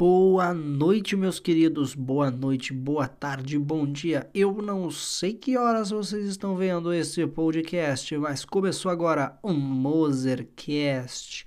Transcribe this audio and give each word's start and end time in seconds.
Boa 0.00 0.54
noite, 0.54 1.16
meus 1.16 1.40
queridos. 1.40 1.92
Boa 1.92 2.30
noite, 2.30 2.72
boa 2.72 3.08
tarde, 3.08 3.58
bom 3.58 3.84
dia. 3.84 4.30
Eu 4.32 4.62
não 4.62 4.92
sei 4.92 5.34
que 5.34 5.58
horas 5.58 5.90
vocês 5.90 6.24
estão 6.24 6.54
vendo 6.54 6.94
esse 6.94 7.26
podcast, 7.26 8.16
mas 8.16 8.44
começou 8.44 8.92
agora 8.92 9.36
o 9.42 9.52
Mozercast. 9.52 11.44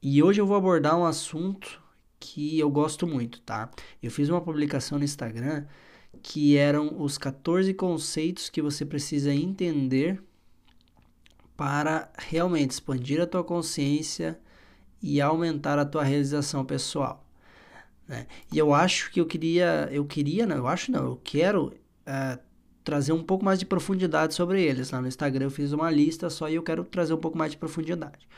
E 0.00 0.22
hoje 0.22 0.40
eu 0.40 0.46
vou 0.46 0.56
abordar 0.56 0.96
um 0.96 1.04
assunto 1.04 1.82
que 2.20 2.56
eu 2.56 2.70
gosto 2.70 3.04
muito, 3.04 3.40
tá? 3.40 3.68
Eu 4.00 4.12
fiz 4.12 4.28
uma 4.28 4.40
publicação 4.40 4.96
no 4.96 5.04
Instagram 5.04 5.66
que 6.22 6.56
eram 6.56 7.02
os 7.02 7.18
14 7.18 7.74
conceitos 7.74 8.48
que 8.48 8.62
você 8.62 8.86
precisa 8.86 9.34
entender 9.34 10.22
para 11.56 12.12
realmente 12.16 12.70
expandir 12.70 13.20
a 13.20 13.26
tua 13.26 13.42
consciência 13.42 14.38
e 15.02 15.20
aumentar 15.20 15.80
a 15.80 15.84
tua 15.84 16.04
realização 16.04 16.64
pessoal. 16.64 17.23
Né? 18.06 18.26
E 18.52 18.58
eu 18.58 18.74
acho 18.74 19.10
que 19.10 19.20
eu 19.20 19.26
queria, 19.26 19.88
eu 19.90 20.04
queria, 20.04 20.46
não, 20.46 20.56
eu 20.56 20.66
acho 20.66 20.92
não, 20.92 21.04
eu 21.04 21.20
quero 21.22 21.72
uh, 22.06 22.38
trazer 22.82 23.12
um 23.12 23.22
pouco 23.22 23.44
mais 23.44 23.58
de 23.58 23.66
profundidade 23.66 24.34
sobre 24.34 24.62
eles. 24.62 24.90
Lá 24.90 25.00
no 25.00 25.08
Instagram 25.08 25.46
eu 25.46 25.50
fiz 25.50 25.72
uma 25.72 25.90
lista 25.90 26.28
só 26.28 26.48
e 26.48 26.54
eu 26.54 26.62
quero 26.62 26.84
trazer 26.84 27.14
um 27.14 27.18
pouco 27.18 27.36
mais 27.36 27.52
de 27.52 27.56
profundidade. 27.56 28.28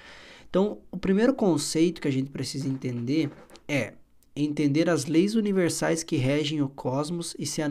Então, 0.48 0.78
o 0.90 0.96
primeiro 0.96 1.34
conceito 1.34 2.00
que 2.00 2.08
a 2.08 2.12
gente 2.12 2.30
precisa 2.30 2.68
entender 2.68 3.30
é 3.68 3.94
entender 4.36 4.88
as 4.90 5.06
leis 5.06 5.34
universais 5.34 6.02
que 6.02 6.16
regem 6.16 6.60
o 6.60 6.68
cosmos 6.68 7.34
e 7.38 7.46
se 7.46 7.62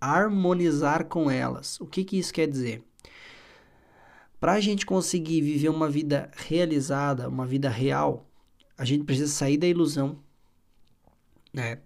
harmonizar 0.00 1.04
com 1.04 1.30
elas. 1.30 1.78
O 1.80 1.86
que, 1.86 2.02
que 2.04 2.18
isso 2.18 2.32
quer 2.32 2.48
dizer? 2.48 2.82
Para 4.40 4.52
a 4.52 4.60
gente 4.60 4.86
conseguir 4.86 5.42
viver 5.42 5.68
uma 5.68 5.88
vida 5.88 6.30
realizada, 6.34 7.28
uma 7.28 7.46
vida 7.46 7.68
real, 7.68 8.26
a 8.78 8.84
gente 8.84 9.04
precisa 9.04 9.30
sair 9.30 9.58
da 9.58 9.66
ilusão, 9.66 10.18
né, 11.52 11.78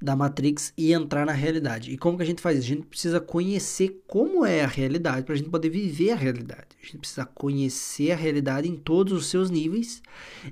da 0.00 0.14
Matrix 0.14 0.72
e 0.76 0.92
entrar 0.92 1.24
na 1.24 1.32
realidade. 1.32 1.90
E 1.90 1.96
como 1.96 2.16
que 2.16 2.22
a 2.22 2.26
gente 2.26 2.42
faz 2.42 2.58
isso? 2.58 2.66
A 2.66 2.74
gente 2.74 2.86
precisa 2.86 3.20
conhecer 3.20 4.02
como 4.06 4.44
é 4.44 4.62
a 4.62 4.66
realidade 4.66 5.24
para 5.24 5.34
a 5.34 5.36
gente 5.36 5.48
poder 5.48 5.70
viver 5.70 6.10
a 6.10 6.16
realidade. 6.16 6.66
A 6.80 6.84
gente 6.84 6.98
precisa 6.98 7.24
conhecer 7.24 8.12
a 8.12 8.16
realidade 8.16 8.68
em 8.68 8.76
todos 8.76 9.12
os 9.12 9.26
seus 9.26 9.50
níveis, 9.50 10.02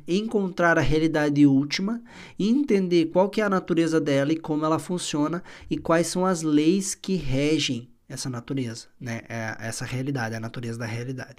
encontrar 0.09 0.79
a 0.79 0.83
realidade 0.83 1.47
última 1.47 2.03
entender 2.39 3.07
qual 3.07 3.29
que 3.29 3.41
é 3.41 3.45
a 3.45 3.51
natureza 3.51 4.01
dela 4.01 4.33
e 4.33 4.37
como 4.37 4.65
ela 4.65 4.79
funciona 4.79 5.43
e 5.69 5.77
quais 5.77 6.07
são 6.07 6.25
as 6.25 6.43
leis 6.43 6.95
que 6.95 7.15
regem 7.15 7.91
essa 8.09 8.31
natureza, 8.31 8.87
né? 9.01 9.23
É 9.29 9.57
essa 9.61 9.85
realidade, 9.85 10.35
a 10.35 10.41
natureza 10.41 10.79
da 10.79 10.87
realidade. 10.87 11.37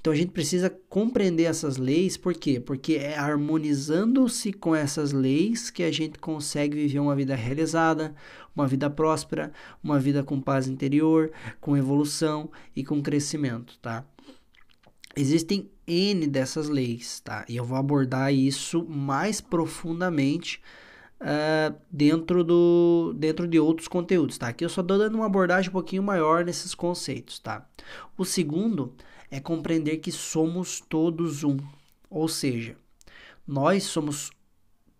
Então 0.00 0.12
a 0.12 0.16
gente 0.16 0.32
precisa 0.32 0.70
compreender 0.88 1.44
essas 1.44 1.76
leis, 1.76 2.16
por 2.16 2.32
quê? 2.32 2.58
Porque 2.58 2.94
é 2.94 3.18
harmonizando-se 3.18 4.50
com 4.50 4.74
essas 4.74 5.12
leis 5.12 5.68
que 5.68 5.82
a 5.82 5.92
gente 5.92 6.18
consegue 6.18 6.74
viver 6.74 6.98
uma 6.98 7.14
vida 7.14 7.34
realizada, 7.34 8.14
uma 8.56 8.66
vida 8.66 8.88
próspera, 8.88 9.52
uma 9.84 10.00
vida 10.00 10.24
com 10.24 10.40
paz 10.40 10.66
interior, 10.66 11.30
com 11.60 11.76
evolução 11.76 12.50
e 12.74 12.82
com 12.82 13.02
crescimento, 13.02 13.78
tá? 13.80 14.04
Existem 15.14 15.70
N 15.86 16.26
dessas 16.26 16.68
leis, 16.68 17.20
tá? 17.20 17.44
E 17.46 17.56
eu 17.56 17.64
vou 17.64 17.76
abordar 17.76 18.32
isso 18.32 18.86
mais 18.88 19.40
profundamente 19.40 20.62
uh, 21.20 21.76
dentro, 21.90 22.42
do, 22.42 23.12
dentro 23.18 23.46
de 23.46 23.58
outros 23.58 23.86
conteúdos, 23.86 24.38
tá? 24.38 24.48
Aqui 24.48 24.64
eu 24.64 24.68
só 24.70 24.80
estou 24.80 24.96
dando 24.96 25.16
uma 25.16 25.26
abordagem 25.26 25.68
um 25.68 25.72
pouquinho 25.72 26.02
maior 26.02 26.42
nesses 26.44 26.74
conceitos, 26.74 27.38
tá? 27.38 27.68
O 28.16 28.24
segundo 28.24 28.94
é 29.30 29.40
compreender 29.40 29.98
que 29.98 30.10
somos 30.10 30.80
todos 30.80 31.44
um. 31.44 31.56
Ou 32.08 32.28
seja, 32.28 32.76
nós 33.46 33.84
somos 33.84 34.30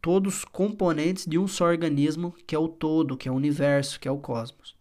todos 0.00 0.44
componentes 0.44 1.26
de 1.26 1.38
um 1.38 1.46
só 1.46 1.66
organismo 1.66 2.34
que 2.46 2.54
é 2.54 2.58
o 2.58 2.68
todo, 2.68 3.16
que 3.16 3.28
é 3.28 3.32
o 3.32 3.34
universo, 3.34 3.98
que 3.98 4.08
é 4.08 4.10
o 4.10 4.18
cosmos. 4.18 4.74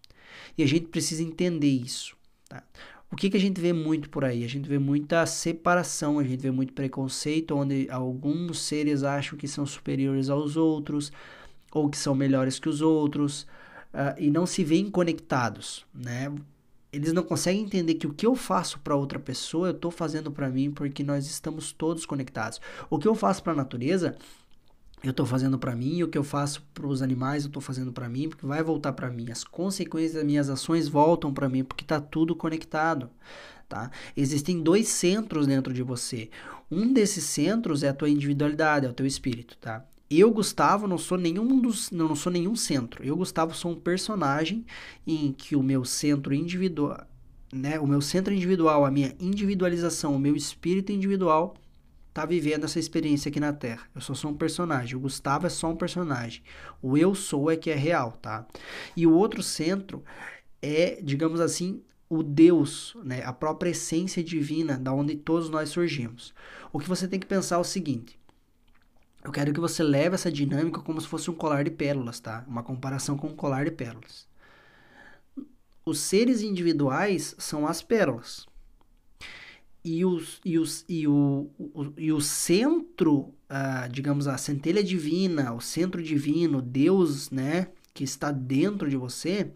E 0.57 0.63
a 0.63 0.67
gente 0.67 0.87
precisa 0.87 1.23
entender 1.23 1.69
isso. 1.69 2.15
Tá? 2.47 2.63
O 3.11 3.15
que, 3.15 3.29
que 3.29 3.37
a 3.37 3.39
gente 3.39 3.59
vê 3.59 3.73
muito 3.73 4.09
por 4.09 4.23
aí? 4.23 4.43
A 4.43 4.47
gente 4.47 4.69
vê 4.69 4.77
muita 4.77 5.25
separação, 5.25 6.19
a 6.19 6.23
gente 6.23 6.41
vê 6.41 6.51
muito 6.51 6.73
preconceito, 6.73 7.55
onde 7.55 7.89
alguns 7.89 8.59
seres 8.59 9.03
acham 9.03 9.37
que 9.37 9.47
são 9.47 9.65
superiores 9.65 10.29
aos 10.29 10.55
outros, 10.55 11.11
ou 11.71 11.89
que 11.89 11.97
são 11.97 12.13
melhores 12.13 12.59
que 12.59 12.69
os 12.69 12.81
outros, 12.81 13.43
uh, 13.93 14.15
e 14.17 14.29
não 14.29 14.45
se 14.45 14.63
veem 14.63 14.91
conectados. 14.91 15.85
Né? 15.93 16.31
Eles 16.91 17.13
não 17.13 17.23
conseguem 17.23 17.63
entender 17.63 17.95
que 17.95 18.07
o 18.07 18.13
que 18.13 18.25
eu 18.25 18.35
faço 18.35 18.79
para 18.79 18.95
outra 18.95 19.19
pessoa, 19.19 19.67
eu 19.67 19.75
estou 19.75 19.91
fazendo 19.91 20.31
para 20.31 20.49
mim 20.49 20.71
porque 20.71 21.03
nós 21.03 21.25
estamos 21.27 21.71
todos 21.71 22.05
conectados. 22.05 22.59
O 22.89 22.97
que 22.97 23.07
eu 23.07 23.13
faço 23.13 23.43
para 23.43 23.53
a 23.53 23.55
natureza, 23.55 24.17
eu 25.03 25.11
estou 25.11 25.25
fazendo 25.25 25.57
para 25.57 25.75
mim, 25.75 26.01
o 26.01 26.07
que 26.07 26.17
eu 26.17 26.23
faço 26.23 26.61
para 26.73 26.87
os 26.87 27.01
animais, 27.01 27.43
eu 27.43 27.47
estou 27.47 27.61
fazendo 27.61 27.93
para 27.93 28.09
mim, 28.09 28.27
porque 28.27 28.45
vai 28.45 28.63
voltar 28.63 28.93
para 28.93 29.09
mim. 29.09 29.31
As 29.31 29.43
consequências 29.43 30.13
das 30.13 30.23
minhas 30.23 30.49
ações 30.49 30.87
voltam 30.87 31.33
para 31.33 31.47
mim, 31.47 31.63
porque 31.63 31.83
está 31.83 32.01
tudo 32.01 32.35
conectado. 32.35 33.09
Tá? 33.67 33.91
Existem 34.17 34.61
dois 34.61 34.87
centros 34.87 35.45
dentro 35.45 35.71
de 35.71 35.83
você. 35.83 36.29
Um 36.71 36.91
desses 36.91 37.23
centros 37.23 37.83
é 37.83 37.89
a 37.89 37.93
tua 37.93 38.09
individualidade, 38.09 38.87
é 38.87 38.89
o 38.89 38.93
teu 38.93 39.05
espírito, 39.05 39.55
tá? 39.57 39.85
Eu, 40.09 40.31
Gustavo, 40.31 40.87
não 40.87 40.97
sou 40.97 41.17
nenhum 41.17 41.59
dos, 41.59 41.91
não, 41.91 42.15
sou 42.15 42.31
nenhum 42.31 42.55
centro. 42.55 43.03
Eu, 43.05 43.15
Gustavo, 43.15 43.53
sou 43.53 43.71
um 43.71 43.75
personagem 43.75 44.65
em 45.05 45.31
que 45.31 45.55
o 45.55 45.61
meu 45.61 45.85
centro 45.85 46.33
individual, 46.33 47.05
né, 47.53 47.79
o 47.79 47.85
meu 47.85 48.01
centro 48.01 48.33
individual, 48.33 48.85
a 48.85 48.91
minha 48.91 49.15
individualização, 49.19 50.15
o 50.15 50.19
meu 50.19 50.35
espírito 50.35 50.91
individual 50.91 51.55
tá 52.11 52.25
vivendo 52.25 52.63
essa 52.63 52.79
experiência 52.79 53.29
aqui 53.29 53.39
na 53.39 53.53
Terra. 53.53 53.83
Eu 53.93 54.01
só 54.01 54.13
sou 54.15 54.31
um 54.31 54.35
personagem. 54.35 54.95
O 54.95 54.99
Gustavo 54.99 55.45
é 55.45 55.49
só 55.49 55.69
um 55.69 55.75
personagem. 55.75 56.41
O 56.81 56.97
eu 56.97 57.13
sou 57.13 57.51
é 57.51 57.55
que 57.55 57.69
é 57.69 57.75
real, 57.75 58.13
tá? 58.13 58.47
E 58.97 59.05
o 59.05 59.13
outro 59.13 59.43
centro 59.43 60.03
é, 60.61 60.99
digamos 61.01 61.39
assim, 61.39 61.81
o 62.09 62.23
Deus, 62.23 62.95
né, 63.03 63.23
a 63.23 63.31
própria 63.31 63.69
essência 63.69 64.23
divina 64.23 64.77
da 64.77 64.91
onde 64.91 65.15
todos 65.15 65.49
nós 65.49 65.69
surgimos. 65.69 66.33
O 66.73 66.79
que 66.79 66.89
você 66.89 67.07
tem 67.07 67.19
que 67.19 67.27
pensar 67.27 67.55
é 67.55 67.59
o 67.59 67.63
seguinte: 67.63 68.19
eu 69.23 69.31
quero 69.31 69.53
que 69.53 69.59
você 69.59 69.83
leve 69.83 70.15
essa 70.15 70.31
dinâmica 70.31 70.81
como 70.81 70.99
se 70.99 71.07
fosse 71.07 71.29
um 71.29 71.35
colar 71.35 71.63
de 71.63 71.71
pérolas, 71.71 72.19
tá? 72.19 72.45
Uma 72.47 72.63
comparação 72.63 73.17
com 73.17 73.27
um 73.27 73.35
colar 73.35 73.65
de 73.65 73.71
pérolas. 73.71 74.27
Os 75.85 75.99
seres 75.99 76.41
individuais 76.41 77.35
são 77.37 77.67
as 77.67 77.81
pérolas. 77.81 78.45
E, 79.83 80.05
os, 80.05 80.39
e, 80.43 80.57
os, 80.57 80.85
e, 80.87 81.07
o, 81.07 81.49
o, 81.57 81.93
e 81.97 82.11
o 82.11 82.21
centro, 82.21 83.33
uh, 83.49 83.89
digamos, 83.91 84.27
a 84.27 84.37
centelha 84.37 84.83
divina, 84.83 85.53
o 85.53 85.61
centro 85.61 86.03
divino, 86.03 86.61
Deus, 86.61 87.29
né, 87.29 87.69
que 87.93 88.03
está 88.03 88.31
dentro 88.31 88.89
de 88.89 88.97
você, 88.97 89.51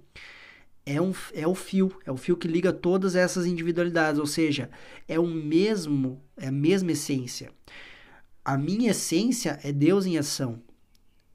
é, 0.85 1.01
um, 1.01 1.13
é 1.33 1.47
o 1.47 1.55
fio, 1.55 1.91
é 2.05 2.11
o 2.11 2.17
fio 2.17 2.37
que 2.37 2.47
liga 2.47 2.73
todas 2.73 3.15
essas 3.15 3.45
individualidades, 3.45 4.19
ou 4.19 4.25
seja, 4.25 4.69
é 5.07 5.19
o 5.19 5.27
mesmo, 5.27 6.21
é 6.37 6.47
a 6.47 6.51
mesma 6.51 6.91
essência. 6.91 7.51
A 8.45 8.57
minha 8.57 8.91
essência 8.91 9.57
é 9.63 9.71
Deus 9.71 10.05
em 10.05 10.17
ação. 10.17 10.61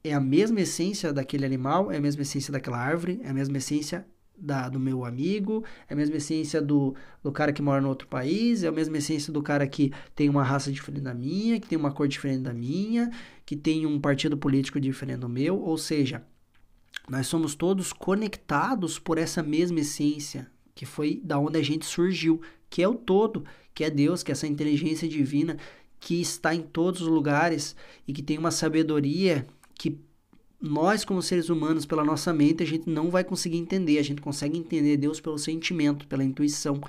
É 0.03 0.13
a 0.13 0.19
mesma 0.19 0.61
essência 0.61 1.11
daquele 1.11 1.43
animal, 1.43 1.91
é 1.91 1.97
a 1.97 2.01
mesma 2.01 2.21
essência 2.21 2.51
daquela 2.51 2.77
árvore, 2.77 3.19
é 3.23 3.29
a 3.29 3.33
mesma 3.33 3.57
essência 3.57 4.05
da, 4.37 4.69
do 4.69 4.79
meu 4.79 5.03
amigo, 5.03 5.63
é 5.87 5.93
a 5.93 5.97
mesma 5.97 6.17
essência 6.17 6.61
do, 6.61 6.95
do 7.23 7.31
cara 7.31 7.51
que 7.51 7.63
mora 7.63 7.81
no 7.81 7.89
outro 7.89 8.07
país, 8.07 8.63
é 8.63 8.67
a 8.67 8.71
mesma 8.71 8.97
essência 8.97 9.33
do 9.33 9.41
cara 9.41 9.67
que 9.67 9.91
tem 10.15 10.29
uma 10.29 10.43
raça 10.43 10.71
diferente 10.71 11.01
da 11.01 11.13
minha, 11.13 11.59
que 11.59 11.67
tem 11.67 11.77
uma 11.77 11.91
cor 11.91 12.07
diferente 12.07 12.43
da 12.43 12.53
minha, 12.53 13.11
que 13.43 13.55
tem 13.55 13.87
um 13.87 13.99
partido 13.99 14.37
político 14.37 14.79
diferente 14.79 15.19
do 15.19 15.29
meu, 15.29 15.59
ou 15.59 15.77
seja, 15.77 16.23
nós 17.09 17.25
somos 17.25 17.55
todos 17.55 17.91
conectados 17.91 18.99
por 18.99 19.17
essa 19.17 19.41
mesma 19.41 19.79
essência, 19.79 20.49
que 20.75 20.85
foi 20.85 21.19
da 21.23 21.39
onde 21.39 21.57
a 21.57 21.63
gente 21.63 21.85
surgiu, 21.85 22.39
que 22.69 22.83
é 22.83 22.87
o 22.87 22.93
todo, 22.93 23.43
que 23.73 23.83
é 23.83 23.89
Deus, 23.89 24.23
que 24.23 24.31
é 24.31 24.33
essa 24.33 24.47
inteligência 24.47 25.07
divina 25.07 25.57
que 25.99 26.21
está 26.21 26.55
em 26.55 26.61
todos 26.61 27.01
os 27.01 27.07
lugares 27.07 27.75
e 28.07 28.13
que 28.13 28.23
tem 28.23 28.37
uma 28.37 28.51
sabedoria 28.51 29.45
que 29.75 29.99
nós, 30.61 31.05
como 31.05 31.21
seres 31.21 31.49
humanos, 31.49 31.85
pela 31.85 32.03
nossa 32.03 32.33
mente, 32.33 32.63
a 32.63 32.65
gente 32.65 32.89
não 32.89 33.09
vai 33.09 33.23
conseguir 33.23 33.57
entender. 33.57 33.97
A 33.97 34.03
gente 34.03 34.21
consegue 34.21 34.57
entender 34.57 34.97
Deus 34.97 35.19
pelo 35.21 35.37
sentimento, 35.37 36.05
pela 36.07 36.23
intuição, 36.23 36.81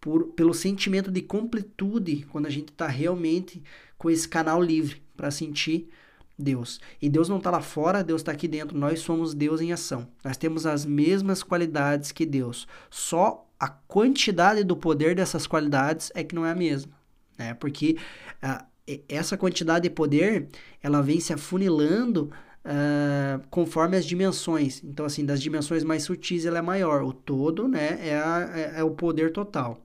por, 0.00 0.24
pelo 0.28 0.52
sentimento 0.52 1.10
de 1.10 1.22
completude, 1.22 2.26
quando 2.30 2.46
a 2.46 2.50
gente 2.50 2.70
está 2.70 2.88
realmente 2.88 3.62
com 3.96 4.10
esse 4.10 4.28
canal 4.28 4.60
livre 4.60 5.02
para 5.16 5.30
sentir 5.30 5.88
Deus. 6.36 6.80
E 7.00 7.08
Deus 7.08 7.28
não 7.28 7.36
está 7.36 7.50
lá 7.50 7.60
fora, 7.60 8.02
Deus 8.02 8.22
está 8.22 8.32
aqui 8.32 8.48
dentro. 8.48 8.76
Nós 8.76 9.00
somos 9.00 9.34
Deus 9.34 9.60
em 9.60 9.72
ação. 9.72 10.08
Nós 10.24 10.36
temos 10.36 10.66
as 10.66 10.84
mesmas 10.84 11.42
qualidades 11.42 12.10
que 12.10 12.26
Deus. 12.26 12.66
Só 12.90 13.46
a 13.58 13.68
quantidade 13.68 14.64
do 14.64 14.76
poder 14.76 15.14
dessas 15.14 15.46
qualidades 15.46 16.10
é 16.14 16.24
que 16.24 16.34
não 16.34 16.46
é 16.46 16.50
a 16.50 16.56
mesma 16.56 16.99
né? 17.40 17.54
Porque 17.54 17.96
uh, 18.44 18.64
essa 19.08 19.36
quantidade 19.36 19.88
de 19.88 19.90
poder, 19.90 20.48
ela 20.82 21.00
vem 21.00 21.18
se 21.18 21.32
afunilando 21.32 22.30
uh, 22.64 23.42
conforme 23.48 23.96
as 23.96 24.04
dimensões. 24.04 24.82
Então, 24.84 25.06
assim, 25.06 25.24
das 25.24 25.40
dimensões 25.40 25.82
mais 25.82 26.02
sutis, 26.02 26.44
ela 26.44 26.58
é 26.58 26.62
maior. 26.62 27.02
O 27.02 27.12
todo, 27.12 27.66
né, 27.66 27.98
é, 28.06 28.14
a, 28.16 28.50
é, 28.54 28.80
é 28.80 28.84
o 28.84 28.90
poder 28.90 29.32
total. 29.32 29.80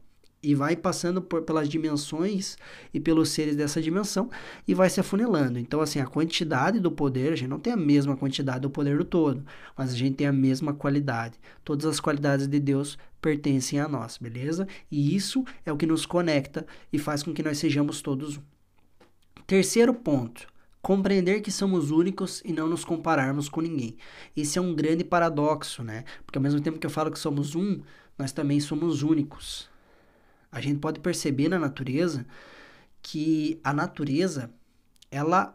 E 0.45 0.53
vai 0.53 0.75
passando 0.75 1.23
por, 1.23 1.41
pelas 1.41 1.67
dimensões 1.67 2.55
e 2.93 2.99
pelos 2.99 3.29
seres 3.29 3.55
dessa 3.55 3.81
dimensão 3.81 4.29
e 4.67 4.75
vai 4.75 4.91
se 4.91 4.99
afunilando. 4.99 5.57
Então, 5.57 5.81
assim, 5.81 5.99
a 5.99 6.05
quantidade 6.05 6.79
do 6.79 6.91
poder, 6.91 7.33
a 7.33 7.35
gente 7.35 7.49
não 7.49 7.59
tem 7.59 7.73
a 7.73 7.77
mesma 7.77 8.15
quantidade 8.15 8.59
do 8.59 8.69
poder 8.69 8.95
do 8.99 9.03
todo, 9.03 9.43
mas 9.75 9.91
a 9.91 9.95
gente 9.95 10.17
tem 10.17 10.27
a 10.27 10.31
mesma 10.31 10.71
qualidade. 10.71 11.39
Todas 11.63 11.87
as 11.87 11.99
qualidades 11.99 12.47
de 12.47 12.59
Deus 12.59 12.95
pertencem 13.19 13.79
a 13.79 13.87
nós, 13.87 14.19
beleza? 14.19 14.67
E 14.91 15.15
isso 15.15 15.43
é 15.65 15.73
o 15.73 15.77
que 15.77 15.87
nos 15.87 16.05
conecta 16.05 16.67
e 16.93 16.99
faz 16.99 17.23
com 17.23 17.33
que 17.33 17.41
nós 17.41 17.57
sejamos 17.57 17.99
todos 18.01 18.37
um. 18.37 18.41
Terceiro 19.47 19.95
ponto. 19.95 20.47
Compreender 20.79 21.41
que 21.41 21.51
somos 21.51 21.89
únicos 21.89 22.43
e 22.45 22.53
não 22.53 22.67
nos 22.67 22.85
compararmos 22.85 23.49
com 23.49 23.61
ninguém. 23.61 23.97
Esse 24.37 24.59
é 24.59 24.61
um 24.61 24.75
grande 24.75 25.03
paradoxo, 25.03 25.83
né? 25.83 26.03
Porque 26.23 26.37
ao 26.37 26.43
mesmo 26.43 26.61
tempo 26.61 26.77
que 26.77 26.85
eu 26.85 26.91
falo 26.91 27.09
que 27.09 27.17
somos 27.17 27.55
um, 27.55 27.81
nós 28.15 28.31
também 28.31 28.59
somos 28.59 29.01
únicos. 29.01 29.73
A 30.55 30.61
gente 30.61 30.79
pode 30.79 31.01
perceber 31.01 31.49
na 31.49 31.59
natureza 31.59 32.25
que 33.01 33.59
a 33.61 33.73
natureza, 33.73 34.49
ela, 35.11 35.53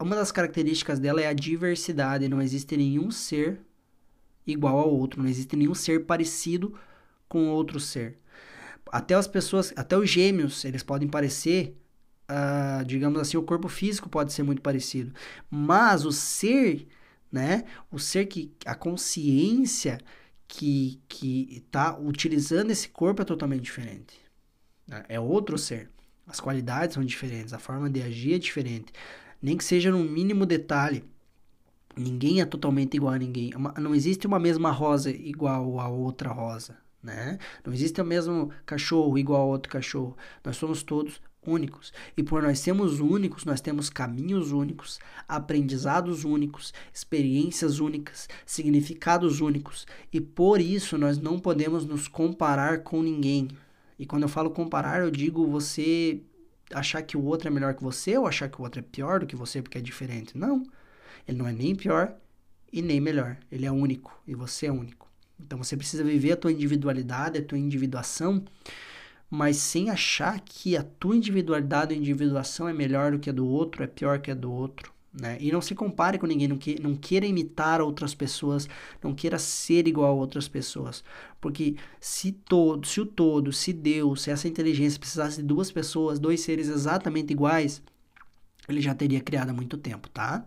uma 0.00 0.16
das 0.16 0.32
características 0.32 0.98
dela 0.98 1.20
é 1.20 1.26
a 1.26 1.34
diversidade. 1.34 2.30
Não 2.30 2.40
existe 2.40 2.74
nenhum 2.74 3.10
ser 3.10 3.60
igual 4.46 4.78
ao 4.78 4.90
outro, 4.90 5.22
não 5.22 5.28
existe 5.28 5.54
nenhum 5.54 5.74
ser 5.74 6.06
parecido 6.06 6.74
com 7.28 7.50
outro 7.50 7.78
ser. 7.78 8.16
Até 8.90 9.12
as 9.12 9.28
pessoas, 9.28 9.70
até 9.76 9.98
os 9.98 10.08
gêmeos, 10.08 10.64
eles 10.64 10.82
podem 10.82 11.06
parecer, 11.06 11.76
uh, 12.30 12.82
digamos 12.86 13.20
assim, 13.20 13.36
o 13.36 13.42
corpo 13.42 13.68
físico 13.68 14.08
pode 14.08 14.32
ser 14.32 14.44
muito 14.44 14.62
parecido, 14.62 15.12
mas 15.50 16.06
o 16.06 16.10
ser, 16.10 16.88
né, 17.30 17.64
o 17.90 17.98
ser 17.98 18.24
que 18.24 18.50
a 18.64 18.74
consciência 18.74 19.98
que 20.48 21.02
que 21.06 21.48
está 21.50 21.98
utilizando 21.98 22.70
esse 22.70 22.88
corpo 22.88 23.20
é 23.20 23.26
totalmente 23.26 23.64
diferente. 23.64 24.27
Né? 24.88 25.04
É 25.08 25.20
outro 25.20 25.58
ser. 25.58 25.90
As 26.26 26.40
qualidades 26.40 26.94
são 26.94 27.04
diferentes, 27.04 27.52
a 27.52 27.58
forma 27.58 27.88
de 27.88 28.02
agir 28.02 28.34
é 28.34 28.38
diferente. 28.38 28.92
Nem 29.40 29.56
que 29.56 29.64
seja 29.64 29.90
no 29.90 30.02
mínimo 30.02 30.44
detalhe. 30.44 31.04
Ninguém 31.96 32.40
é 32.40 32.44
totalmente 32.44 32.96
igual 32.96 33.14
a 33.14 33.18
ninguém. 33.18 33.50
Não 33.78 33.94
existe 33.94 34.26
uma 34.26 34.38
mesma 34.38 34.70
rosa 34.70 35.10
igual 35.10 35.80
a 35.80 35.88
outra 35.88 36.30
rosa, 36.30 36.78
né? 37.02 37.38
Não 37.64 37.72
existe 37.72 38.00
o 38.00 38.04
mesmo 38.04 38.50
cachorro 38.64 39.18
igual 39.18 39.42
a 39.42 39.46
outro 39.46 39.70
cachorro. 39.70 40.16
Nós 40.44 40.56
somos 40.56 40.82
todos 40.82 41.20
únicos. 41.44 41.92
E 42.16 42.22
por 42.22 42.42
nós 42.42 42.58
sermos 42.60 43.00
únicos, 43.00 43.44
nós 43.44 43.60
temos 43.60 43.88
caminhos 43.88 44.52
únicos, 44.52 44.98
aprendizados 45.26 46.24
únicos, 46.24 46.72
experiências 46.92 47.80
únicas, 47.80 48.28
significados 48.44 49.40
únicos. 49.40 49.86
E 50.12 50.20
por 50.20 50.60
isso 50.60 50.98
nós 50.98 51.18
não 51.18 51.38
podemos 51.38 51.84
nos 51.84 52.06
comparar 52.06 52.82
com 52.82 53.02
ninguém. 53.02 53.48
E 53.98 54.06
quando 54.06 54.22
eu 54.22 54.28
falo 54.28 54.50
comparar, 54.50 55.00
eu 55.00 55.10
digo 55.10 55.46
você 55.46 56.20
achar 56.72 57.02
que 57.02 57.16
o 57.16 57.24
outro 57.24 57.48
é 57.48 57.50
melhor 57.50 57.74
que 57.74 57.82
você 57.82 58.16
ou 58.16 58.26
achar 58.26 58.48
que 58.48 58.60
o 58.60 58.62
outro 58.62 58.80
é 58.80 58.82
pior 58.82 59.20
do 59.20 59.26
que 59.26 59.34
você 59.34 59.60
porque 59.62 59.78
é 59.78 59.80
diferente. 59.80 60.36
Não. 60.36 60.64
Ele 61.26 61.38
não 61.38 61.46
é 61.46 61.52
nem 61.52 61.74
pior 61.74 62.14
e 62.72 62.80
nem 62.80 63.00
melhor. 63.00 63.36
Ele 63.50 63.66
é 63.66 63.72
único 63.72 64.20
e 64.26 64.34
você 64.34 64.66
é 64.66 64.72
único. 64.72 65.08
Então 65.40 65.58
você 65.58 65.76
precisa 65.76 66.04
viver 66.04 66.32
a 66.32 66.36
tua 66.36 66.52
individualidade, 66.52 67.38
a 67.38 67.44
tua 67.44 67.58
individuação, 67.58 68.44
mas 69.30 69.56
sem 69.56 69.90
achar 69.90 70.40
que 70.40 70.76
a 70.76 70.82
tua 70.82 71.16
individualidade 71.16 71.94
ou 71.94 72.00
individuação 72.00 72.68
é 72.68 72.72
melhor 72.72 73.12
do 73.12 73.18
que 73.18 73.30
a 73.30 73.32
do 73.32 73.46
outro, 73.46 73.82
é 73.82 73.86
pior 73.86 74.20
que 74.20 74.30
a 74.30 74.34
do 74.34 74.50
outro. 74.50 74.92
Né? 75.12 75.38
E 75.40 75.50
não 75.50 75.60
se 75.60 75.74
compare 75.74 76.18
com 76.18 76.26
ninguém, 76.26 76.48
não, 76.48 76.58
que, 76.58 76.80
não 76.80 76.94
queira 76.94 77.26
imitar 77.26 77.80
outras 77.80 78.14
pessoas, 78.14 78.68
não 79.02 79.14
queira 79.14 79.38
ser 79.38 79.88
igual 79.88 80.10
a 80.10 80.14
outras 80.14 80.46
pessoas. 80.46 81.02
Porque 81.40 81.76
se 81.98 82.30
todo, 82.32 82.86
se 82.86 83.00
o 83.00 83.06
todo, 83.06 83.52
se 83.52 83.72
Deus, 83.72 84.22
se 84.22 84.30
essa 84.30 84.46
inteligência 84.46 85.00
precisasse 85.00 85.38
de 85.38 85.42
duas 85.42 85.72
pessoas, 85.72 86.18
dois 86.18 86.40
seres 86.40 86.68
exatamente 86.68 87.32
iguais, 87.32 87.82
ele 88.68 88.80
já 88.80 88.94
teria 88.94 89.20
criado 89.20 89.50
há 89.50 89.52
muito 89.52 89.78
tempo, 89.78 90.08
tá? 90.10 90.44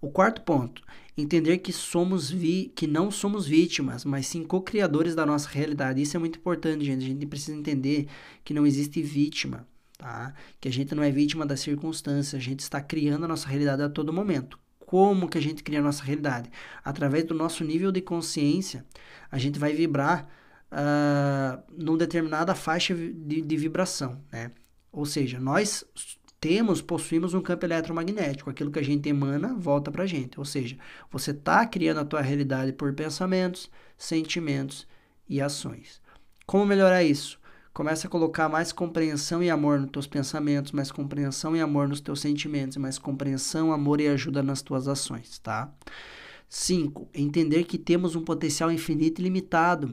O 0.00 0.10
quarto 0.10 0.42
ponto, 0.42 0.82
entender 1.16 1.58
que 1.58 1.72
somos 1.72 2.28
vi, 2.28 2.72
que 2.74 2.88
não 2.88 3.08
somos 3.08 3.46
vítimas, 3.46 4.04
mas 4.04 4.26
sim 4.26 4.42
co-criadores 4.42 5.14
da 5.14 5.24
nossa 5.24 5.48
realidade. 5.48 6.02
Isso 6.02 6.16
é 6.16 6.20
muito 6.20 6.40
importante, 6.40 6.84
gente. 6.84 7.04
A 7.04 7.08
gente 7.08 7.24
precisa 7.24 7.56
entender 7.56 8.08
que 8.44 8.52
não 8.52 8.66
existe 8.66 9.00
vítima 9.00 9.64
tá? 10.02 10.34
Que 10.60 10.68
a 10.68 10.72
gente 10.72 10.94
não 10.94 11.02
é 11.02 11.10
vítima 11.10 11.46
das 11.46 11.60
circunstâncias, 11.60 12.34
a 12.34 12.44
gente 12.44 12.60
está 12.60 12.80
criando 12.80 13.24
a 13.24 13.28
nossa 13.28 13.48
realidade 13.48 13.82
a 13.82 13.88
todo 13.88 14.12
momento. 14.12 14.58
Como 14.80 15.28
que 15.28 15.38
a 15.38 15.40
gente 15.40 15.62
cria 15.62 15.78
a 15.78 15.82
nossa 15.82 16.02
realidade? 16.02 16.50
Através 16.84 17.24
do 17.24 17.34
nosso 17.34 17.62
nível 17.64 17.92
de 17.92 18.02
consciência, 18.02 18.84
a 19.30 19.38
gente 19.38 19.58
vai 19.58 19.72
vibrar 19.72 20.28
uh, 20.72 21.62
numa 21.72 21.96
determinada 21.96 22.54
faixa 22.54 22.94
de, 22.94 23.40
de 23.40 23.56
vibração, 23.56 24.20
né? 24.30 24.50
Ou 24.90 25.06
seja, 25.06 25.40
nós 25.40 25.86
temos, 26.38 26.82
possuímos 26.82 27.32
um 27.32 27.40
campo 27.40 27.64
eletromagnético. 27.64 28.50
Aquilo 28.50 28.70
que 28.70 28.80
a 28.80 28.84
gente 28.84 29.08
emana 29.08 29.54
volta 29.54 29.90
para 29.90 30.02
a 30.02 30.06
gente. 30.06 30.38
Ou 30.38 30.44
seja, 30.44 30.76
você 31.10 31.30
está 31.30 31.64
criando 31.64 32.00
a 32.00 32.04
tua 32.04 32.20
realidade 32.20 32.72
por 32.72 32.92
pensamentos, 32.92 33.70
sentimentos 33.96 34.86
e 35.26 35.40
ações. 35.40 36.02
Como 36.44 36.66
melhorar 36.66 37.02
isso? 37.04 37.40
Começa 37.72 38.06
a 38.06 38.10
colocar 38.10 38.50
mais 38.50 38.70
compreensão 38.70 39.42
e 39.42 39.48
amor 39.48 39.80
nos 39.80 39.90
teus 39.90 40.06
pensamentos, 40.06 40.72
mais 40.72 40.92
compreensão 40.92 41.56
e 41.56 41.60
amor 41.60 41.88
nos 41.88 42.02
teus 42.02 42.20
sentimentos, 42.20 42.76
mais 42.76 42.98
compreensão, 42.98 43.72
amor 43.72 43.98
e 43.98 44.08
ajuda 44.08 44.42
nas 44.42 44.60
tuas 44.60 44.88
ações, 44.88 45.38
tá? 45.38 45.72
5. 46.50 47.08
Entender 47.14 47.64
que 47.64 47.78
temos 47.78 48.14
um 48.14 48.22
potencial 48.22 48.70
infinito 48.70 49.20
e 49.20 49.24
limitado, 49.24 49.90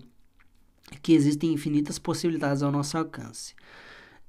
que 1.01 1.13
existem 1.13 1.53
infinitas 1.53 1.97
possibilidades 1.97 2.61
ao 2.61 2.71
nosso 2.71 2.97
alcance. 2.97 3.55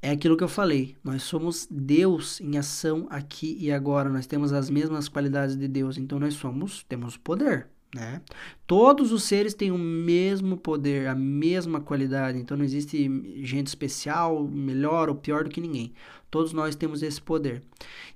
É 0.00 0.10
aquilo 0.10 0.36
que 0.36 0.44
eu 0.44 0.48
falei, 0.48 0.96
nós 1.02 1.24
somos 1.24 1.66
Deus 1.68 2.40
em 2.40 2.56
ação 2.56 3.08
aqui 3.10 3.56
e 3.60 3.72
agora, 3.72 4.08
nós 4.08 4.26
temos 4.28 4.52
as 4.52 4.70
mesmas 4.70 5.08
qualidades 5.08 5.56
de 5.56 5.66
Deus, 5.66 5.98
então 5.98 6.20
nós 6.20 6.34
somos, 6.34 6.84
temos 6.88 7.16
poder, 7.16 7.68
né? 7.94 8.22
Todos 8.66 9.10
os 9.10 9.24
seres 9.24 9.52
têm 9.52 9.72
o 9.72 9.78
mesmo 9.78 10.56
poder, 10.56 11.08
a 11.08 11.14
mesma 11.14 11.80
qualidade, 11.80 12.38
então 12.38 12.56
não 12.56 12.64
existe 12.64 13.10
gente 13.42 13.66
especial, 13.66 14.46
melhor 14.46 15.08
ou 15.08 15.14
pior 15.16 15.44
do 15.44 15.50
que 15.50 15.60
ninguém. 15.60 15.92
Todos 16.30 16.52
nós 16.52 16.76
temos 16.76 17.02
esse 17.02 17.20
poder. 17.20 17.62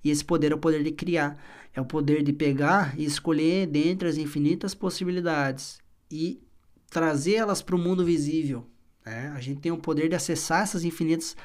E 0.04 0.10
esse 0.10 0.24
poder 0.24 0.52
é 0.52 0.54
o 0.54 0.58
poder 0.58 0.84
de 0.84 0.92
criar, 0.92 1.36
é 1.74 1.80
o 1.80 1.84
poder 1.84 2.22
de 2.22 2.32
pegar 2.32 2.98
e 2.98 3.04
escolher 3.04 3.66
dentre 3.66 4.06
as 4.06 4.16
infinitas 4.16 4.74
possibilidades 4.74 5.80
e 6.08 6.40
trazer 6.88 7.34
elas 7.34 7.60
para 7.60 7.74
o 7.74 7.78
mundo 7.78 8.04
visível. 8.04 8.64
Né? 9.04 9.32
A 9.34 9.40
gente 9.40 9.60
tem 9.60 9.72
o 9.72 9.78
poder 9.78 10.08
de 10.08 10.14
acessar 10.14 10.62
essas 10.62 10.84
infinitas 10.84 11.36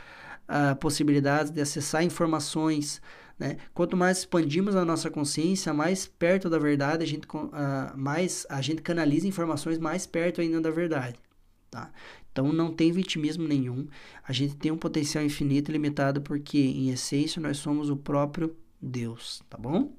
uh, 0.48 0.76
possibilidades, 0.76 1.52
de 1.52 1.60
acessar 1.60 2.04
informações, 2.04 3.02
né? 3.40 3.56
Quanto 3.74 3.96
mais 3.96 4.20
expandimos 4.20 4.76
a 4.76 4.84
nossa 4.84 5.10
consciência, 5.10 5.74
mais 5.74 6.06
perto 6.06 6.50
da 6.50 6.60
verdade 6.60 7.04
a 7.04 7.08
gente, 7.08 7.26
uh, 7.26 7.50
mais 7.96 8.46
a 8.50 8.62
gente 8.62 8.82
canaliza 8.82 9.28
informações 9.28 9.80
mais 9.80 10.06
perto 10.06 10.42
ainda 10.42 10.60
da 10.60 10.70
verdade. 10.70 11.18
Tá? 11.72 11.90
Então 12.32 12.52
não 12.52 12.74
tem 12.74 12.92
vitimismo 12.92 13.48
nenhum. 13.48 13.88
A 14.28 14.34
gente 14.34 14.58
tem 14.58 14.72
um 14.72 14.78
potencial 14.78 15.24
infinito 15.24 15.72
e 15.72 15.74
limitado 15.74 16.22
porque, 16.22 16.60
em 16.60 16.90
essência, 16.90 17.42
nós 17.42 17.58
somos 17.58 17.90
o 17.90 17.96
próprio 17.96 18.56
Deus, 18.82 19.42
tá 19.50 19.58
bom? 19.58 19.94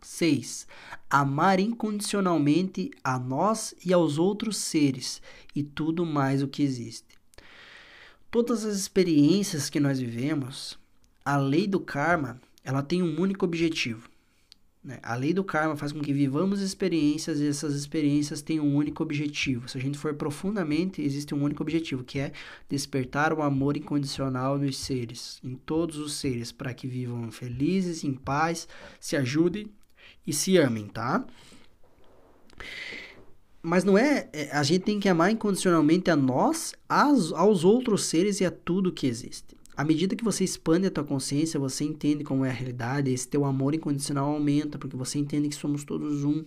6. 0.00 0.66
Amar 1.10 1.58
incondicionalmente 1.58 2.90
a 3.02 3.18
nós 3.18 3.74
e 3.84 3.92
aos 3.92 4.16
outros 4.16 4.58
seres 4.58 5.20
e 5.56 5.62
tudo 5.62 6.06
mais 6.06 6.40
o 6.40 6.48
que 6.48 6.62
existe. 6.62 7.18
Todas 8.30 8.64
as 8.64 8.76
experiências 8.76 9.68
que 9.68 9.80
nós 9.80 9.98
vivemos, 9.98 10.78
a 11.28 11.36
lei 11.36 11.66
do 11.66 11.78
karma 11.78 12.40
ela 12.64 12.82
tem 12.82 13.02
um 13.02 13.20
único 13.20 13.44
objetivo. 13.44 14.08
Né? 14.82 14.98
A 15.02 15.14
lei 15.14 15.34
do 15.34 15.44
karma 15.44 15.76
faz 15.76 15.92
com 15.92 16.00
que 16.00 16.10
vivamos 16.10 16.62
experiências 16.62 17.38
e 17.38 17.46
essas 17.46 17.74
experiências 17.74 18.40
têm 18.40 18.58
um 18.58 18.74
único 18.74 19.02
objetivo. 19.02 19.68
Se 19.68 19.76
a 19.76 19.80
gente 19.80 19.98
for 19.98 20.14
profundamente, 20.14 21.02
existe 21.02 21.34
um 21.34 21.42
único 21.42 21.62
objetivo, 21.62 22.02
que 22.02 22.18
é 22.18 22.32
despertar 22.66 23.34
o 23.34 23.42
amor 23.42 23.76
incondicional 23.76 24.56
nos 24.56 24.78
seres, 24.78 25.38
em 25.44 25.54
todos 25.54 25.98
os 25.98 26.14
seres, 26.14 26.50
para 26.50 26.72
que 26.72 26.86
vivam 26.86 27.30
felizes, 27.30 28.04
em 28.04 28.14
paz, 28.14 28.66
se 28.98 29.14
ajudem 29.14 29.70
e 30.26 30.32
se 30.32 30.56
amem, 30.56 30.86
tá? 30.86 31.26
Mas 33.62 33.84
não 33.84 33.98
é, 33.98 34.30
é 34.32 34.50
a 34.50 34.62
gente 34.62 34.84
tem 34.84 34.98
que 34.98 35.10
amar 35.10 35.30
incondicionalmente 35.30 36.10
a 36.10 36.16
nós, 36.16 36.72
aos 36.88 37.64
outros 37.64 38.04
seres 38.04 38.40
e 38.40 38.46
a 38.46 38.50
tudo 38.50 38.90
que 38.90 39.06
existe. 39.06 39.57
À 39.78 39.84
medida 39.84 40.16
que 40.16 40.24
você 40.24 40.42
expande 40.42 40.88
a 40.88 40.90
tua 40.90 41.04
consciência, 41.04 41.60
você 41.60 41.84
entende 41.84 42.24
como 42.24 42.44
é 42.44 42.50
a 42.50 42.52
realidade, 42.52 43.12
esse 43.12 43.28
teu 43.28 43.44
amor 43.44 43.76
incondicional 43.76 44.34
aumenta, 44.34 44.76
porque 44.76 44.96
você 44.96 45.20
entende 45.20 45.48
que 45.48 45.54
somos 45.54 45.84
todos 45.84 46.24
um, 46.24 46.44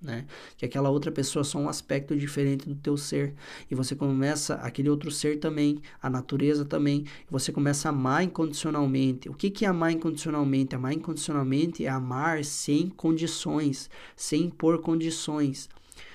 né? 0.00 0.24
Que 0.56 0.64
aquela 0.64 0.88
outra 0.88 1.12
pessoa 1.12 1.42
é 1.42 1.44
só 1.44 1.58
um 1.58 1.68
aspecto 1.68 2.16
diferente 2.16 2.66
do 2.66 2.74
teu 2.74 2.96
ser. 2.96 3.34
E 3.70 3.74
você 3.74 3.94
começa, 3.94 4.54
aquele 4.54 4.88
outro 4.88 5.10
ser 5.10 5.38
também, 5.38 5.82
a 6.00 6.08
natureza 6.08 6.64
também, 6.64 7.04
você 7.30 7.52
começa 7.52 7.86
a 7.86 7.90
amar 7.90 8.24
incondicionalmente. 8.24 9.28
O 9.28 9.34
que, 9.34 9.50
que 9.50 9.66
é 9.66 9.68
amar 9.68 9.92
incondicionalmente? 9.92 10.74
Amar 10.74 10.94
incondicionalmente 10.94 11.84
é 11.84 11.90
amar 11.90 12.42
sem 12.46 12.88
condições, 12.88 13.90
sem 14.16 14.44
impor 14.44 14.80
condições, 14.80 15.68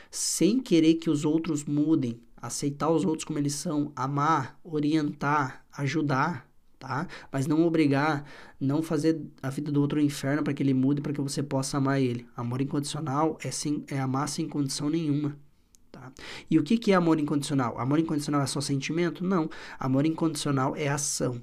sem 0.09 0.59
querer 0.59 0.95
que 0.95 1.11
os 1.11 1.25
outros 1.25 1.63
mudem, 1.63 2.19
aceitar 2.35 2.89
os 2.89 3.05
outros 3.05 3.23
como 3.23 3.37
eles 3.37 3.53
são, 3.53 3.91
amar, 3.95 4.59
orientar, 4.63 5.63
ajudar, 5.71 6.54
tá? 6.85 7.07
Mas 7.31 7.47
não 7.47 7.65
obrigar, 7.65 8.23
não 8.59 8.83
fazer 8.83 9.19
a 9.41 9.49
vida 9.49 9.71
do 9.71 9.81
outro 9.81 9.99
um 9.99 10.03
inferno 10.03 10.43
para 10.43 10.53
que 10.53 10.61
ele 10.61 10.73
mude, 10.73 11.01
para 11.01 11.11
que 11.11 11.19
você 11.19 11.41
possa 11.41 11.77
amar 11.77 11.99
ele. 11.99 12.27
Amor 12.37 12.61
incondicional 12.61 13.37
é, 13.43 13.49
sem, 13.49 13.83
é 13.87 13.99
amar 13.99 14.29
sem 14.29 14.47
condição 14.47 14.87
nenhuma. 14.87 15.35
Tá? 15.91 16.11
E 16.49 16.59
o 16.59 16.63
que, 16.63 16.77
que 16.77 16.91
é 16.91 16.95
amor 16.95 17.19
incondicional? 17.19 17.79
Amor 17.79 17.97
incondicional 17.97 18.41
é 18.41 18.45
só 18.45 18.61
sentimento? 18.61 19.23
Não. 19.23 19.49
Amor 19.79 20.05
incondicional 20.05 20.75
é 20.75 20.87
ação. 20.87 21.41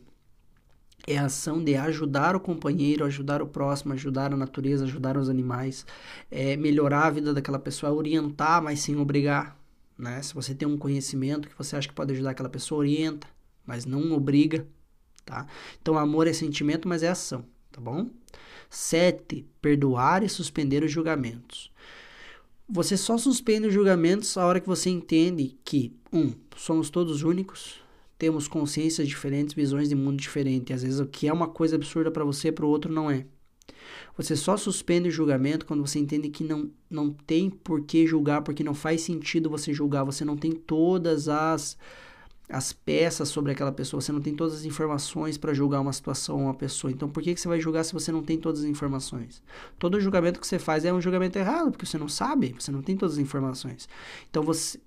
É 1.04 1.18
a 1.18 1.24
ação 1.24 1.62
de 1.62 1.74
ajudar 1.74 2.36
o 2.36 2.40
companheiro, 2.40 3.04
ajudar 3.04 3.42
o 3.42 3.46
próximo, 3.46 3.92
ajudar 3.92 4.32
a 4.32 4.36
natureza, 4.36 4.84
ajudar 4.84 5.16
os 5.16 5.28
animais, 5.28 5.84
é 6.30 6.56
melhorar 6.56 7.06
a 7.06 7.10
vida 7.10 7.34
daquela 7.34 7.58
pessoa, 7.58 7.92
orientar, 7.92 8.62
mas 8.62 8.78
sem 8.78 8.96
obrigar. 8.96 9.58
Né? 9.98 10.22
Se 10.22 10.32
você 10.32 10.54
tem 10.54 10.68
um 10.68 10.78
conhecimento 10.78 11.48
que 11.48 11.58
você 11.58 11.74
acha 11.74 11.88
que 11.88 11.94
pode 11.94 12.12
ajudar 12.12 12.30
aquela 12.30 12.48
pessoa, 12.48 12.78
orienta, 12.78 13.26
mas 13.66 13.84
não 13.84 14.12
obriga 14.12 14.64
tá? 15.24 15.46
Então, 15.80 15.96
amor 15.96 16.26
é 16.26 16.32
sentimento, 16.32 16.88
mas 16.88 17.02
é 17.02 17.08
ação, 17.08 17.44
tá 17.70 17.80
bom? 17.80 18.08
7. 18.68 19.46
Perdoar 19.60 20.22
e 20.22 20.28
suspender 20.28 20.82
os 20.82 20.90
julgamentos. 20.90 21.70
Você 22.68 22.96
só 22.96 23.18
suspende 23.18 23.66
os 23.68 23.74
julgamentos 23.74 24.36
a 24.38 24.46
hora 24.46 24.60
que 24.60 24.66
você 24.66 24.88
entende 24.88 25.58
que, 25.64 25.94
um, 26.12 26.32
somos 26.56 26.88
todos 26.88 27.22
únicos, 27.22 27.82
temos 28.16 28.46
consciências 28.46 29.08
diferentes, 29.08 29.54
visões 29.54 29.88
de 29.88 29.94
mundo 29.94 30.16
diferentes. 30.16 30.76
Às 30.76 30.82
vezes 30.82 31.00
o 31.00 31.06
que 31.06 31.28
é 31.28 31.32
uma 31.32 31.48
coisa 31.48 31.76
absurda 31.76 32.10
para 32.10 32.24
você, 32.24 32.52
para 32.52 32.64
o 32.64 32.68
outro 32.68 32.90
não 32.90 33.10
é. 33.10 33.26
Você 34.16 34.36
só 34.36 34.56
suspende 34.56 35.08
o 35.08 35.12
julgamento 35.12 35.66
quando 35.66 35.84
você 35.86 35.98
entende 35.98 36.28
que 36.28 36.44
não, 36.44 36.70
não 36.88 37.10
tem 37.10 37.50
por 37.50 37.82
que 37.82 38.06
julgar, 38.06 38.42
porque 38.42 38.62
não 38.62 38.74
faz 38.74 39.00
sentido 39.00 39.50
você 39.50 39.74
julgar. 39.74 40.04
Você 40.04 40.24
não 40.24 40.36
tem 40.36 40.52
todas 40.52 41.28
as 41.28 41.76
as 42.52 42.70
peças 42.70 43.30
sobre 43.30 43.50
aquela 43.50 43.72
pessoa, 43.72 44.00
você 44.00 44.12
não 44.12 44.20
tem 44.20 44.34
todas 44.34 44.54
as 44.54 44.64
informações 44.66 45.38
para 45.38 45.54
julgar 45.54 45.80
uma 45.80 45.92
situação 45.92 46.36
ou 46.36 46.42
uma 46.42 46.54
pessoa. 46.54 46.90
Então, 46.92 47.08
por 47.08 47.22
que, 47.22 47.34
que 47.34 47.40
você 47.40 47.48
vai 47.48 47.58
julgar 47.58 47.82
se 47.82 47.94
você 47.94 48.12
não 48.12 48.22
tem 48.22 48.38
todas 48.38 48.60
as 48.60 48.66
informações? 48.66 49.42
Todo 49.78 49.98
julgamento 49.98 50.38
que 50.38 50.46
você 50.46 50.58
faz 50.58 50.84
é 50.84 50.92
um 50.92 51.00
julgamento 51.00 51.38
errado, 51.38 51.70
porque 51.70 51.86
você 51.86 51.96
não 51.96 52.08
sabe, 52.08 52.54
você 52.58 52.70
não 52.70 52.82
tem 52.82 52.94
todas 52.94 53.14
as 53.14 53.18
informações. 53.18 53.88
Então, 54.28 54.42
você, 54.42 54.78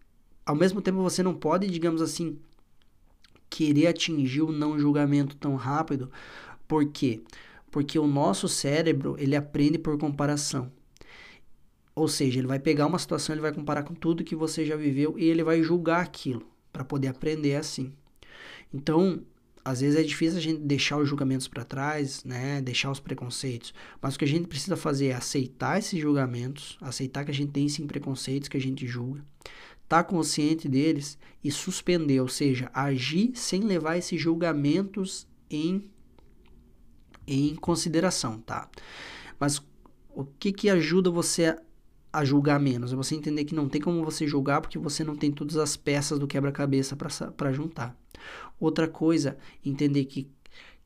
ao 0.45 0.55
mesmo 0.55 0.79
tempo, 0.79 1.01
você 1.01 1.23
não 1.23 1.33
pode, 1.33 1.67
digamos 1.67 2.03
assim, 2.03 2.37
querer 3.49 3.87
atingir 3.87 4.43
o 4.43 4.51
não 4.51 4.77
julgamento 4.77 5.35
tão 5.35 5.55
rápido. 5.55 6.11
Por 6.67 6.85
quê? 6.85 7.23
Porque 7.71 7.97
o 7.97 8.05
nosso 8.05 8.47
cérebro, 8.47 9.15
ele 9.17 9.35
aprende 9.35 9.79
por 9.79 9.97
comparação. 9.97 10.71
Ou 11.95 12.07
seja, 12.07 12.39
ele 12.39 12.47
vai 12.47 12.59
pegar 12.59 12.85
uma 12.85 12.99
situação, 12.99 13.33
ele 13.33 13.41
vai 13.41 13.51
comparar 13.51 13.81
com 13.81 13.95
tudo 13.95 14.23
que 14.23 14.35
você 14.35 14.63
já 14.63 14.75
viveu 14.75 15.17
e 15.17 15.25
ele 15.25 15.43
vai 15.43 15.63
julgar 15.63 16.01
aquilo 16.01 16.54
para 16.75 16.83
poder 16.83 17.07
aprender 17.07 17.55
assim. 17.55 17.93
Então, 18.73 19.23
às 19.63 19.79
vezes 19.79 19.97
é 19.97 20.03
difícil 20.03 20.37
a 20.37 20.41
gente 20.41 20.59
deixar 20.59 20.97
os 20.97 21.07
julgamentos 21.07 21.47
para 21.47 21.63
trás, 21.63 22.21
né? 22.25 22.61
Deixar 22.61 22.91
os 22.91 22.99
preconceitos. 22.99 23.73
Mas 24.01 24.15
o 24.15 24.19
que 24.19 24.25
a 24.25 24.27
gente 24.27 24.45
precisa 24.45 24.75
fazer 24.75 25.07
é 25.07 25.13
aceitar 25.13 25.79
esses 25.79 25.97
julgamentos, 25.97 26.77
aceitar 26.81 27.23
que 27.23 27.31
a 27.31 27.33
gente 27.33 27.53
tem 27.53 27.69
sim 27.69 27.87
preconceitos 27.87 28.49
que 28.49 28.57
a 28.57 28.61
gente 28.61 28.85
julga, 28.85 29.23
estar 29.83 30.03
tá 30.03 30.03
consciente 30.03 30.67
deles 30.67 31.17
e 31.41 31.49
suspender, 31.49 32.19
ou 32.19 32.27
seja, 32.27 32.69
agir 32.73 33.31
sem 33.35 33.61
levar 33.61 33.97
esses 33.97 34.19
julgamentos 34.19 35.25
em 35.49 35.89
em 37.27 37.55
consideração, 37.55 38.39
tá? 38.39 38.69
Mas 39.39 39.59
o 40.13 40.25
que 40.25 40.51
que 40.51 40.69
ajuda 40.69 41.09
você 41.09 41.57
a 42.15 42.23
julgar 42.23 42.59
menos. 42.59 42.93
É 42.93 42.95
você 42.95 43.13
entender 43.13 43.43
que 43.43 43.53
não 43.53 43.67
tem 43.67 43.81
como 43.81 44.03
você 44.03 44.25
julgar 44.25 44.61
porque 44.61 44.79
você 44.79 45.03
não 45.03 45.17
tem 45.17 45.31
todas 45.31 45.57
as 45.57 45.75
peças 45.75 46.17
do 46.17 46.25
quebra-cabeça 46.27 46.95
para 46.95 47.51
juntar. 47.51 47.93
Outra 48.57 48.87
coisa, 48.87 49.37
entender 49.63 50.05
que, 50.05 50.31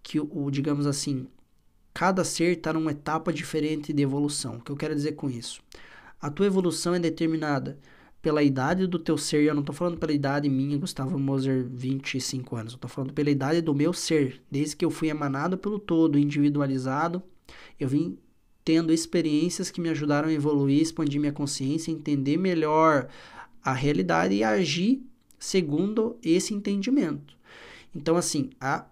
que 0.01 0.19
o, 0.19 0.49
digamos 0.49 0.87
assim, 0.87 1.27
cada 1.93 2.23
ser 2.23 2.57
está 2.57 2.73
numa 2.73 2.91
etapa 2.91 3.31
diferente 3.31 3.93
de 3.93 4.01
evolução. 4.01 4.55
O 4.55 4.61
que 4.61 4.71
eu 4.71 4.75
quero 4.75 4.95
dizer 4.95 5.11
com 5.11 5.29
isso? 5.29 5.61
A 6.19 6.31
tua 6.31 6.47
evolução 6.47 6.95
é 6.95 6.99
determinada 6.99 7.77
pela 8.21 8.41
idade 8.41 8.87
do 8.87 8.97
teu 8.97 9.17
ser, 9.17 9.43
eu 9.43 9.53
não 9.53 9.61
estou 9.61 9.73
falando 9.73 9.97
pela 9.97 10.11
idade 10.11 10.49
minha, 10.49 10.77
Gustavo 10.77 11.17
Moser, 11.17 11.65
25 11.69 12.55
anos, 12.55 12.73
eu 12.73 12.77
estou 12.77 12.89
falando 12.89 13.13
pela 13.13 13.29
idade 13.29 13.61
do 13.61 13.73
meu 13.73 13.93
ser, 13.93 14.41
desde 14.51 14.75
que 14.75 14.83
eu 14.83 14.89
fui 14.89 15.07
emanado 15.07 15.57
pelo 15.57 15.79
todo, 15.79 16.19
individualizado, 16.19 17.23
eu 17.79 17.87
vim 17.87 18.17
tendo 18.69 18.93
experiências 18.93 19.71
que 19.71 19.81
me 19.81 19.89
ajudaram 19.89 20.29
a 20.29 20.31
evoluir, 20.31 20.79
expandir 20.79 21.19
minha 21.19 21.33
consciência, 21.33 21.89
entender 21.89 22.37
melhor 22.37 23.09
a 23.63 23.73
realidade 23.73 24.35
e 24.35 24.43
agir 24.43 25.01
segundo 25.39 26.19
esse 26.21 26.53
entendimento. 26.53 27.35
Então, 27.95 28.15
assim, 28.15 28.51
a, 28.61 28.85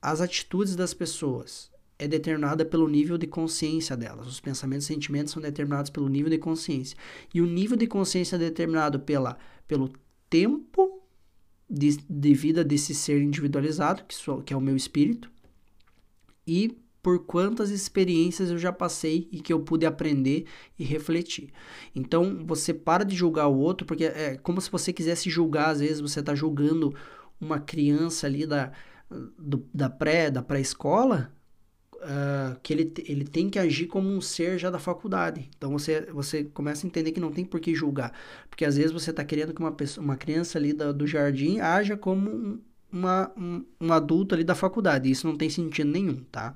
as 0.00 0.22
atitudes 0.22 0.74
das 0.74 0.94
pessoas 0.94 1.70
é 1.98 2.08
determinada 2.08 2.64
pelo 2.64 2.88
nível 2.88 3.18
de 3.18 3.26
consciência 3.26 3.94
delas. 3.94 4.26
Os 4.26 4.40
pensamentos 4.40 4.86
e 4.86 4.94
sentimentos 4.94 5.34
são 5.34 5.42
determinados 5.42 5.90
pelo 5.90 6.08
nível 6.08 6.30
de 6.30 6.38
consciência. 6.38 6.96
E 7.34 7.42
o 7.42 7.46
nível 7.46 7.76
de 7.76 7.86
consciência 7.86 8.36
é 8.36 8.38
determinado 8.38 8.98
pela, 8.98 9.36
pelo 9.68 9.92
tempo 10.30 11.02
de, 11.68 11.98
de 12.08 12.32
vida 12.32 12.64
desse 12.64 12.94
ser 12.94 13.20
individualizado, 13.20 14.04
que, 14.04 14.14
sou, 14.14 14.40
que 14.40 14.54
é 14.54 14.56
o 14.56 14.60
meu 14.60 14.74
espírito, 14.74 15.30
e 16.46 16.81
por 17.02 17.26
quantas 17.26 17.70
experiências 17.70 18.50
eu 18.50 18.58
já 18.58 18.72
passei 18.72 19.28
e 19.32 19.40
que 19.40 19.52
eu 19.52 19.60
pude 19.60 19.84
aprender 19.84 20.46
e 20.78 20.84
refletir. 20.84 21.50
Então, 21.94 22.44
você 22.46 22.72
para 22.72 23.04
de 23.04 23.16
julgar 23.16 23.48
o 23.48 23.58
outro, 23.58 23.86
porque 23.86 24.04
é 24.04 24.36
como 24.36 24.60
se 24.60 24.70
você 24.70 24.92
quisesse 24.92 25.28
julgar, 25.28 25.70
às 25.70 25.80
vezes 25.80 26.00
você 26.00 26.20
está 26.20 26.34
julgando 26.34 26.94
uma 27.40 27.58
criança 27.58 28.26
ali 28.26 28.46
da, 28.46 28.70
do, 29.36 29.66
da 29.74 29.90
pré 29.90 30.30
da 30.30 30.42
pré-escola, 30.42 31.32
uh, 31.96 32.58
que 32.62 32.72
ele, 32.72 32.92
ele 33.06 33.24
tem 33.24 33.50
que 33.50 33.58
agir 33.58 33.86
como 33.86 34.08
um 34.08 34.20
ser 34.20 34.56
já 34.58 34.70
da 34.70 34.78
faculdade. 34.78 35.50
Então, 35.56 35.72
você, 35.72 36.02
você 36.12 36.44
começa 36.44 36.86
a 36.86 36.88
entender 36.88 37.10
que 37.10 37.20
não 37.20 37.32
tem 37.32 37.44
por 37.44 37.58
que 37.60 37.74
julgar. 37.74 38.12
Porque 38.48 38.64
às 38.64 38.76
vezes 38.76 38.92
você 38.92 39.10
está 39.10 39.24
querendo 39.24 39.52
que 39.52 39.60
uma, 39.60 39.72
pessoa, 39.72 40.04
uma 40.04 40.16
criança 40.16 40.56
ali 40.56 40.72
da, 40.72 40.92
do 40.92 41.06
jardim 41.06 41.58
haja 41.58 41.96
como 41.96 42.30
um, 42.30 42.60
uma, 42.92 43.32
um, 43.36 43.64
um 43.80 43.92
adulto 43.92 44.34
ali 44.34 44.44
da 44.44 44.54
faculdade. 44.54 45.10
Isso 45.10 45.26
não 45.26 45.36
tem 45.36 45.48
sentido 45.48 45.90
nenhum, 45.90 46.22
tá? 46.30 46.54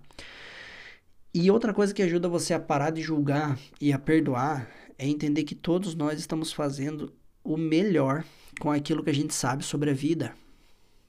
E 1.38 1.50
outra 1.50 1.75
coisa 1.75 1.93
que 1.93 2.00
ajuda 2.00 2.31
você 2.31 2.55
a 2.55 2.59
parar 2.59 2.88
de 2.88 3.02
julgar 3.02 3.59
e 3.78 3.93
a 3.93 3.99
perdoar 3.99 4.71
é 4.99 5.07
entender 5.07 5.45
que 5.45 5.55
todos 5.55 5.95
nós 5.95 6.19
estamos 6.19 6.50
fazendo 6.50 7.12
o 7.45 7.59
melhor 7.59 8.25
com 8.59 8.71
aquilo 8.71 9.05
que 9.05 9.11
a 9.11 9.14
gente 9.14 9.35
sabe 9.35 9.62
sobre 9.62 9.90
a 9.90 9.93
vida, 9.93 10.33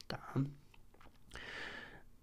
tá? 0.06 0.36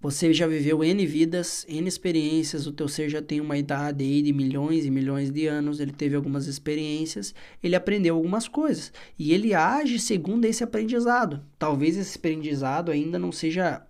Você 0.03 0.35
já 0.35 0.47
viveu 0.47 0.85
N 0.85 1.07
vidas, 1.07 1.65
N 1.67 1.89
experiências, 1.89 2.67
o 2.67 2.73
teu 2.73 2.89
ser 2.89 3.09
já 3.09 3.23
tem 3.23 3.41
uma 3.41 3.57
idade 3.57 4.05
aí 4.05 4.21
de 4.21 4.35
milhões 4.35 4.85
e 4.85 4.91
milhões 4.91 5.31
de 5.31 5.47
anos, 5.47 5.81
ele 5.81 5.93
teve 5.93 6.15
algumas 6.15 6.47
experiências, 6.47 7.35
ele 7.63 7.75
aprendeu 7.75 8.17
algumas 8.17 8.47
coisas 8.47 8.93
e 9.19 9.33
ele 9.33 9.55
age 9.55 9.99
segundo 9.99 10.45
esse 10.45 10.63
aprendizado. 10.63 11.43
Talvez 11.59 11.97
esse 11.97 12.19
aprendizado 12.19 12.93
ainda 12.93 13.19
não 13.19 13.33
seja 13.33 13.83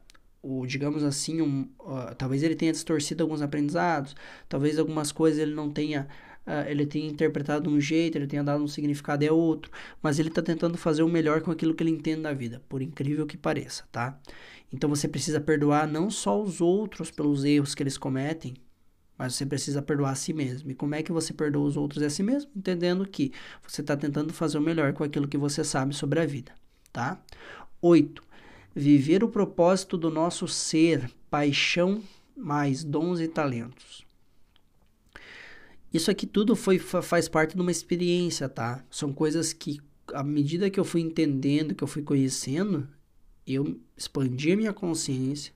o, 0.45 0.67
digamos 0.67 1.03
assim, 1.03 1.41
um, 1.41 1.63
uh, 1.81 2.15
talvez 2.17 2.43
ele 2.43 2.55
tenha 2.55 2.71
distorcido 2.71 3.23
alguns 3.23 3.41
aprendizados, 3.41 4.15
talvez 4.49 4.79
algumas 4.79 5.11
coisas 5.11 5.41
ele 5.41 5.55
não 5.55 5.71
tenha, 5.71 6.07
uh, 6.47 6.69
ele 6.69 6.85
tenha 6.85 7.09
interpretado 7.09 7.69
de 7.69 7.75
um 7.75 7.81
jeito, 7.81 8.19
ele 8.19 8.27
tenha 8.27 8.45
dado 8.45 8.63
um 8.63 8.69
significado 8.69 9.25
é 9.25 9.33
outro, 9.33 9.73
mas 10.03 10.19
ele 10.19 10.29
está 10.29 10.43
tentando 10.43 10.77
fazer 10.77 11.03
o 11.03 11.09
melhor 11.09 11.41
com 11.41 11.51
aquilo 11.51 11.75
que 11.75 11.83
ele 11.83 11.91
entende 11.91 12.23
da 12.23 12.35
vida, 12.35 12.63
por 12.69 12.83
incrível 12.83 13.27
que 13.27 13.39
pareça, 13.39 13.85
tá? 13.91 14.21
Então 14.71 14.91
você 14.91 15.09
precisa 15.09 15.41
perdoar 15.41 15.89
não 15.89 16.11
só 16.11 16.41
os 16.41 16.61
outros 16.61 17.11
pelos 17.11 17.45
erros 17.45 17.75
que 17.75 17.83
eles 17.83 17.97
cometem, 17.97 18.55
mas 19.17 19.35
você 19.35 19.47
precisa 19.47 19.81
perdoar 19.81 20.11
a 20.11 20.15
si 20.15 20.33
mesmo. 20.33 20.71
E 20.71 20.75
como 20.75 20.95
é 20.95 21.03
que 21.03 21.13
você 21.13 21.33
perdoa 21.33 21.67
os 21.67 21.77
outros 21.77 22.03
a 22.03 22.11
si 22.11 22.23
mesmo? 22.23 22.51
Entendendo 22.55 23.07
que 23.07 23.33
você 23.67 23.81
está 23.81 23.97
tentando 23.97 24.33
fazer 24.33 24.59
o 24.59 24.61
melhor 24.61 24.93
com 24.93 25.05
aquilo 25.05 25.29
que 25.29 25.39
você 25.39 25.63
sabe 25.63 25.95
sobre 25.95 26.21
a 26.21 26.27
vida, 26.27 26.53
tá? 26.93 27.23
8 27.81 28.34
viver 28.75 29.23
o 29.23 29.29
propósito 29.29 29.97
do 29.97 30.11
nosso 30.11 30.49
ser, 30.49 31.11
paixão 31.31 32.03
mais 32.37 32.83
dons 32.83 33.21
e 33.21 33.29
talentos. 33.29 34.05
Isso 35.93 36.11
aqui 36.11 36.27
tudo 36.27 36.57
foi, 36.57 36.79
faz 36.79 37.29
parte 37.29 37.55
de 37.55 37.63
uma 37.63 37.71
experiência, 37.71 38.49
tá? 38.49 38.85
São 38.91 39.13
coisas 39.13 39.53
que, 39.53 39.81
à 40.13 40.25
medida 40.25 40.69
que 40.69 40.81
eu 40.81 40.85
fui 40.85 41.01
entendendo, 41.01 41.75
que 41.75 41.85
eu 41.85 41.89
fui 41.89 42.03
conhecendo, 42.03 42.89
eu 43.47 43.81
expandi 43.97 44.51
a 44.51 44.57
minha 44.57 44.73
consciência 44.73 45.53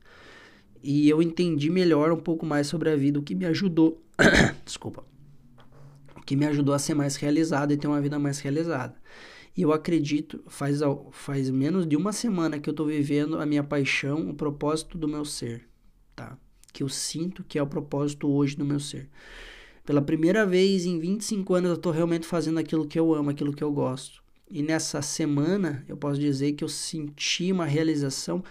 e 0.81 1.09
eu 1.09 1.21
entendi 1.21 1.71
melhor 1.71 2.13
um 2.13 2.21
pouco 2.21 2.47
mais 2.47 2.69
sobre 2.69 2.89
a 2.91 2.97
vida, 2.97 3.19
o 3.19 3.23
que 3.23 3.35
me 3.35 3.47
ajudou. 3.47 4.01
Desculpa. 4.65 5.05
O 6.17 6.23
que 6.23 6.37
me 6.37 6.47
ajudou 6.47 6.73
a 6.73 6.79
ser 6.79 6.95
mais 6.95 7.17
realizado 7.17 7.73
e 7.73 7.77
ter 7.77 7.89
uma 7.89 8.01
vida 8.01 8.17
mais 8.17 8.39
realizada. 8.39 8.95
E 9.57 9.63
eu 9.63 9.73
acredito, 9.73 10.43
faz, 10.47 10.81
faz 11.11 11.51
menos 11.51 11.87
de 11.87 11.97
uma 11.97 12.13
semana 12.13 12.59
que 12.59 12.69
eu 12.69 12.73
estou 12.73 12.87
vivendo 12.87 13.39
a 13.39 13.47
minha 13.47 13.65
paixão, 13.65 14.31
o 14.31 14.35
propósito 14.35 14.97
do 14.97 15.09
meu 15.09 15.25
ser, 15.25 15.67
tá? 16.15 16.39
Que 16.73 16.83
eu 16.83 16.89
sinto 16.89 17.43
que 17.43 17.59
é 17.59 17.63
o 17.63 17.67
propósito 17.67 18.29
hoje 18.29 18.57
do 18.57 18.65
meu 18.65 18.79
ser. 18.79 19.09
Pela 19.85 20.03
primeira 20.03 20.45
vez 20.45 20.85
em 20.85 20.99
25 20.99 21.55
anos 21.55 21.71
eu 21.71 21.77
estou 21.77 21.91
realmente 21.91 22.27
fazendo 22.27 22.59
aquilo 22.59 22.87
que 22.87 22.99
eu 23.01 23.15
amo, 23.15 23.31
aquilo 23.31 23.53
que 23.53 23.65
eu 23.65 23.73
gosto. 23.73 24.23
E 24.51 24.63
nessa 24.63 25.03
semana, 25.03 25.85
eu 25.89 25.97
posso 25.97 26.21
dizer 26.21 26.53
que 26.53 26.65
eu 26.65 26.69
senti 26.69 27.51
uma 27.53 27.67
realização 27.67 28.43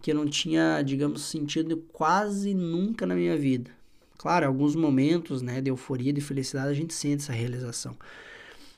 que 0.00 0.10
eu 0.10 0.14
não 0.14 0.26
tinha, 0.26 0.82
digamos, 0.82 1.22
sentido 1.22 1.76
quase 1.92 2.54
nunca 2.54 3.06
na 3.06 3.14
minha 3.14 3.36
vida. 3.36 3.70
Claro, 4.16 4.46
alguns 4.46 4.74
momentos, 4.74 5.42
né, 5.42 5.60
de 5.60 5.70
euforia, 5.70 6.12
de 6.12 6.20
felicidade, 6.20 6.70
a 6.70 6.74
gente 6.74 6.92
sente 6.92 7.22
essa 7.22 7.32
realização. 7.32 7.96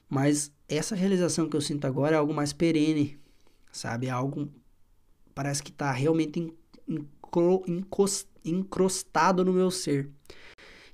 Mas 0.08 0.52
essa 0.76 0.94
realização 0.94 1.48
que 1.48 1.56
eu 1.56 1.60
sinto 1.60 1.84
agora 1.86 2.14
é 2.14 2.18
algo 2.18 2.32
mais 2.32 2.52
perene, 2.52 3.18
sabe? 3.72 4.06
É 4.06 4.10
algo 4.10 4.48
parece 5.34 5.62
que 5.62 5.70
está 5.70 5.90
realmente 5.92 6.52
encrostado 8.44 9.44
no 9.44 9.52
meu 9.52 9.70
ser. 9.70 10.10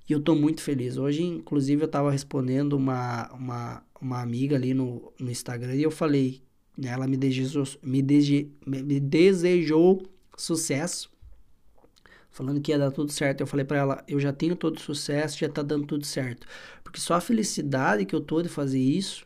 E 0.09 0.12
eu 0.12 0.18
estou 0.18 0.37
muito 0.37 0.62
feliz. 0.62 0.97
Hoje, 0.97 1.23
inclusive, 1.23 1.83
eu 1.83 1.87
estava 1.87 2.11
respondendo 2.11 2.75
uma, 2.75 3.30
uma, 3.33 3.83
uma 4.00 4.21
amiga 4.21 4.56
ali 4.56 4.73
no, 4.73 5.12
no 5.18 5.30
Instagram 5.30 5.75
e 5.75 5.83
eu 5.83 5.90
falei, 5.90 6.42
né, 6.76 6.90
ela 6.90 7.06
me 7.09 7.16
desejou, 7.16 7.64
me, 7.83 8.02
me 8.02 9.00
desejou 9.00 10.02
sucesso, 10.37 11.11
falando 12.30 12.61
que 12.61 12.71
ia 12.71 12.78
dar 12.78 12.92
tudo 12.92 13.11
certo. 13.11 13.40
Eu 13.40 13.47
falei 13.47 13.64
para 13.64 13.78
ela, 13.78 14.04
eu 14.06 14.21
já 14.21 14.33
tenho 14.33 14.54
todo 14.54 14.78
sucesso, 14.78 15.38
já 15.38 15.49
tá 15.49 15.62
dando 15.62 15.87
tudo 15.87 16.06
certo. 16.06 16.47
Porque 16.85 17.00
só 17.00 17.14
a 17.14 17.21
felicidade 17.21 18.04
que 18.04 18.14
eu 18.14 18.21
tô 18.21 18.42
de 18.42 18.49
fazer 18.49 18.78
isso, 18.78 19.25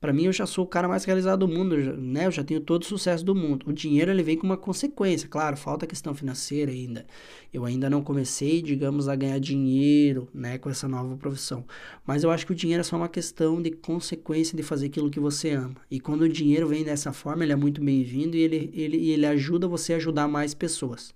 para 0.00 0.12
mim 0.12 0.24
eu 0.24 0.32
já 0.32 0.46
sou 0.46 0.64
o 0.64 0.68
cara 0.68 0.86
mais 0.86 1.04
realizado 1.04 1.46
do 1.46 1.48
mundo, 1.48 1.76
né? 1.76 2.26
Eu 2.26 2.30
já 2.30 2.44
tenho 2.44 2.60
todo 2.60 2.82
o 2.82 2.86
sucesso 2.86 3.24
do 3.24 3.34
mundo. 3.34 3.68
O 3.68 3.72
dinheiro 3.72 4.10
ele 4.10 4.22
vem 4.22 4.36
com 4.36 4.46
uma 4.46 4.56
consequência, 4.56 5.28
claro, 5.28 5.56
falta 5.56 5.84
a 5.84 5.88
questão 5.88 6.14
financeira 6.14 6.70
ainda. 6.70 7.04
Eu 7.52 7.64
ainda 7.64 7.90
não 7.90 8.02
comecei, 8.02 8.62
digamos, 8.62 9.08
a 9.08 9.16
ganhar 9.16 9.40
dinheiro, 9.40 10.28
né, 10.32 10.56
com 10.58 10.70
essa 10.70 10.86
nova 10.86 11.16
profissão. 11.16 11.64
Mas 12.06 12.22
eu 12.22 12.30
acho 12.30 12.46
que 12.46 12.52
o 12.52 12.54
dinheiro 12.54 12.80
é 12.80 12.84
só 12.84 12.96
uma 12.96 13.08
questão 13.08 13.60
de 13.60 13.70
consequência 13.72 14.56
de 14.56 14.62
fazer 14.62 14.86
aquilo 14.86 15.10
que 15.10 15.18
você 15.18 15.50
ama. 15.50 15.76
E 15.90 15.98
quando 15.98 16.22
o 16.22 16.28
dinheiro 16.28 16.68
vem 16.68 16.84
dessa 16.84 17.12
forma, 17.12 17.42
ele 17.42 17.52
é 17.52 17.56
muito 17.56 17.82
bem-vindo 17.82 18.36
e 18.36 18.40
ele, 18.40 18.70
ele, 18.74 19.10
ele 19.10 19.26
ajuda 19.26 19.66
você 19.66 19.94
a 19.94 19.96
ajudar 19.96 20.28
mais 20.28 20.54
pessoas. 20.54 21.12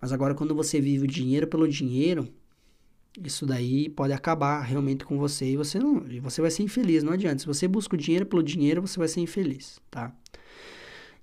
Mas 0.00 0.12
agora 0.12 0.34
quando 0.34 0.54
você 0.54 0.80
vive 0.80 1.04
o 1.04 1.08
dinheiro 1.08 1.46
pelo 1.46 1.68
dinheiro, 1.68 2.28
isso 3.22 3.46
daí 3.46 3.88
pode 3.88 4.12
acabar 4.12 4.60
realmente 4.62 5.04
com 5.04 5.18
você 5.18 5.52
e 5.52 5.56
você 5.56 5.78
não, 5.78 6.04
e 6.08 6.18
você 6.18 6.40
vai 6.40 6.50
ser 6.50 6.62
infeliz, 6.62 7.02
não 7.02 7.12
adianta. 7.12 7.38
Se 7.38 7.46
você 7.46 7.68
busca 7.68 7.94
o 7.94 7.98
dinheiro 7.98 8.26
pelo 8.26 8.42
dinheiro, 8.42 8.80
você 8.80 8.98
vai 8.98 9.08
ser 9.08 9.20
infeliz, 9.20 9.80
tá? 9.90 10.12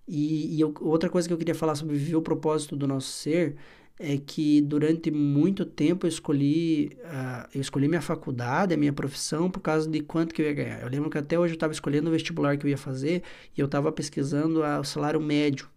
E, 0.07 0.55
e 0.55 0.61
eu, 0.61 0.73
outra 0.81 1.09
coisa 1.09 1.27
que 1.27 1.33
eu 1.33 1.37
queria 1.37 1.55
falar 1.55 1.75
sobre 1.75 1.97
viver 1.97 2.15
o 2.15 2.21
propósito 2.21 2.75
do 2.75 2.87
nosso 2.87 3.09
ser 3.09 3.55
é 3.99 4.17
que 4.17 4.61
durante 4.61 5.11
muito 5.11 5.63
tempo 5.63 6.05
eu 6.05 6.09
escolhi, 6.09 6.97
uh, 7.03 7.47
eu 7.53 7.61
escolhi 7.61 7.87
minha 7.87 8.01
faculdade, 8.01 8.73
a 8.73 8.77
minha 8.77 8.93
profissão 8.93 9.49
por 9.49 9.59
causa 9.59 9.87
de 9.89 9.99
quanto 10.01 10.33
que 10.33 10.41
eu 10.41 10.45
ia 10.47 10.53
ganhar. 10.53 10.81
Eu 10.81 10.89
lembro 10.89 11.09
que 11.09 11.17
até 11.17 11.37
hoje 11.37 11.53
eu 11.53 11.55
estava 11.55 11.73
escolhendo 11.73 12.09
o 12.09 12.11
vestibular 12.11 12.57
que 12.57 12.65
eu 12.65 12.69
ia 12.69 12.77
fazer 12.77 13.21
e 13.55 13.61
eu 13.61 13.65
estava 13.65 13.91
pesquisando 13.91 14.61
o 14.63 14.83
salário 14.83 15.21
médio 15.21 15.69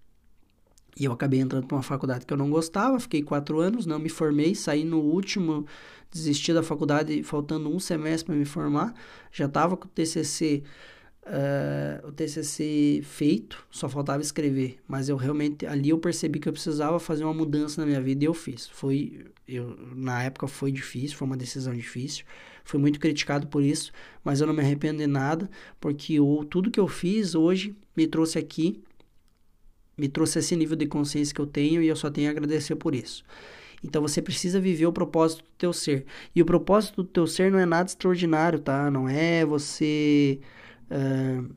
e 0.96 1.04
eu 1.04 1.12
acabei 1.12 1.40
entrando 1.40 1.66
para 1.66 1.76
uma 1.76 1.82
faculdade 1.82 2.24
que 2.24 2.32
eu 2.32 2.36
não 2.36 2.48
gostava, 2.48 2.98
fiquei 3.00 3.22
quatro 3.22 3.58
anos, 3.60 3.86
não 3.86 3.98
me 3.98 4.08
formei, 4.08 4.54
saí 4.54 4.84
no 4.84 5.00
último, 5.00 5.66
desisti 6.10 6.52
da 6.52 6.62
faculdade 6.62 7.22
faltando 7.22 7.68
um 7.68 7.80
semestre 7.80 8.26
para 8.26 8.36
me 8.36 8.44
formar, 8.44 8.94
já 9.32 9.46
estava 9.46 9.76
com 9.76 9.86
o 9.86 9.90
TCC, 9.90 10.62
uh, 11.24 11.26
eh, 11.26 12.02
o 12.06 12.12
TCC 12.12 13.00
feito, 13.02 13.66
só 13.70 13.88
faltava 13.88 14.22
escrever, 14.22 14.78
mas 14.86 15.08
eu 15.08 15.16
realmente, 15.16 15.66
ali 15.66 15.88
eu 15.88 15.98
percebi 15.98 16.38
que 16.38 16.48
eu 16.48 16.52
precisava 16.52 17.00
fazer 17.00 17.24
uma 17.24 17.34
mudança 17.34 17.80
na 17.80 17.86
minha 17.86 18.00
vida 18.00 18.22
e 18.22 18.28
eu 18.28 18.34
fiz. 18.34 18.68
Foi, 18.68 19.26
eu, 19.48 19.76
na 19.96 20.22
época 20.22 20.46
foi 20.46 20.70
difícil, 20.70 21.16
foi 21.16 21.26
uma 21.26 21.36
decisão 21.36 21.74
difícil, 21.74 22.24
fui 22.64 22.78
muito 22.78 23.00
criticado 23.00 23.48
por 23.48 23.64
isso, 23.64 23.90
mas 24.22 24.40
eu 24.40 24.46
não 24.46 24.54
me 24.54 24.60
arrependo 24.60 24.98
de 24.98 25.08
nada, 25.08 25.50
porque 25.80 26.20
o, 26.20 26.44
tudo 26.44 26.70
que 26.70 26.78
eu 26.78 26.86
fiz 26.86 27.34
hoje 27.34 27.74
me 27.96 28.06
trouxe 28.06 28.38
aqui 28.38 28.80
me 29.96 30.08
trouxe 30.08 30.38
esse 30.38 30.56
nível 30.56 30.76
de 30.76 30.86
consciência 30.86 31.34
que 31.34 31.40
eu 31.40 31.46
tenho 31.46 31.82
e 31.82 31.88
eu 31.88 31.96
só 31.96 32.10
tenho 32.10 32.28
a 32.28 32.30
agradecer 32.30 32.76
por 32.76 32.94
isso. 32.94 33.24
Então 33.82 34.00
você 34.00 34.22
precisa 34.22 34.58
viver 34.58 34.86
o 34.86 34.92
propósito 34.92 35.42
do 35.42 35.50
teu 35.58 35.72
ser. 35.72 36.06
E 36.34 36.40
o 36.40 36.44
propósito 36.44 37.02
do 37.02 37.04
teu 37.04 37.26
ser 37.26 37.52
não 37.52 37.58
é 37.58 37.66
nada 37.66 37.88
extraordinário, 37.88 38.58
tá? 38.58 38.90
Não 38.90 39.06
é 39.08 39.44
você 39.44 40.40
uh, 40.90 41.54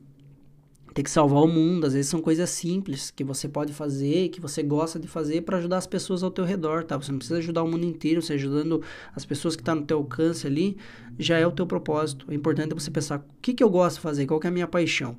ter 0.92 1.02
que 1.02 1.10
salvar 1.10 1.42
o 1.42 1.48
mundo. 1.48 1.86
Às 1.86 1.94
vezes 1.94 2.10
são 2.10 2.20
coisas 2.20 2.50
simples 2.50 3.10
que 3.10 3.24
você 3.24 3.48
pode 3.48 3.72
fazer, 3.72 4.28
que 4.28 4.40
você 4.42 4.62
gosta 4.62 4.98
de 4.98 5.08
fazer 5.08 5.40
para 5.42 5.56
ajudar 5.56 5.78
as 5.78 5.86
pessoas 5.86 6.22
ao 6.22 6.30
teu 6.30 6.44
redor, 6.44 6.84
tá? 6.84 6.98
Você 6.98 7.10
não 7.10 7.18
precisa 7.18 7.38
ajudar 7.38 7.62
o 7.62 7.68
mundo 7.68 7.86
inteiro, 7.86 8.20
você 8.20 8.34
ajudando 8.34 8.82
as 9.14 9.24
pessoas 9.24 9.56
que 9.56 9.62
estão 9.62 9.76
tá 9.76 9.80
no 9.80 9.86
teu 9.86 9.96
alcance 9.96 10.46
ali, 10.46 10.76
já 11.18 11.38
é 11.38 11.46
o 11.46 11.52
teu 11.52 11.66
propósito. 11.66 12.26
O 12.28 12.34
importante 12.34 12.72
é 12.72 12.74
você 12.74 12.90
pensar, 12.90 13.20
o 13.20 13.40
que, 13.40 13.54
que 13.54 13.64
eu 13.64 13.70
gosto 13.70 13.96
de 13.96 14.02
fazer? 14.02 14.26
Qual 14.26 14.40
é 14.42 14.48
a 14.48 14.50
minha 14.50 14.68
paixão? 14.68 15.16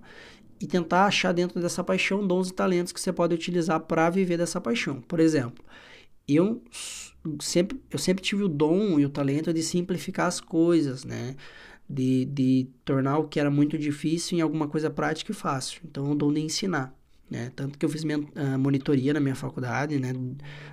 E 0.59 0.67
tentar 0.67 1.05
achar 1.05 1.31
dentro 1.33 1.61
dessa 1.61 1.83
paixão 1.83 2.25
dons 2.25 2.49
e 2.49 2.53
talentos 2.53 2.91
que 2.91 2.99
você 2.99 3.13
pode 3.13 3.33
utilizar 3.33 3.79
para 3.81 4.09
viver 4.09 4.37
dessa 4.37 4.59
paixão. 4.59 5.01
Por 5.01 5.19
exemplo, 5.19 5.63
eu 6.27 6.61
sempre, 7.39 7.79
eu 7.89 7.99
sempre 7.99 8.23
tive 8.23 8.43
o 8.43 8.49
dom 8.49 8.99
e 8.99 9.05
o 9.05 9.09
talento 9.09 9.53
de 9.53 9.63
simplificar 9.63 10.27
as 10.27 10.39
coisas, 10.39 11.03
né? 11.03 11.35
De, 11.89 12.25
de 12.25 12.67
tornar 12.85 13.17
o 13.17 13.27
que 13.27 13.39
era 13.39 13.49
muito 13.49 13.77
difícil 13.77 14.37
em 14.37 14.41
alguma 14.41 14.67
coisa 14.67 14.91
prática 14.91 15.31
e 15.31 15.35
fácil. 15.35 15.81
Então, 15.85 16.11
o 16.11 16.15
dom 16.15 16.31
de 16.31 16.41
ensinar. 16.41 16.93
Né? 17.29 17.51
Tanto 17.55 17.77
que 17.77 17.85
eu 17.85 17.89
fiz 17.89 18.03
minha, 18.03 18.19
uh, 18.19 18.59
monitoria 18.59 19.13
na 19.13 19.19
minha 19.19 19.35
faculdade, 19.35 19.99
né? 19.99 20.13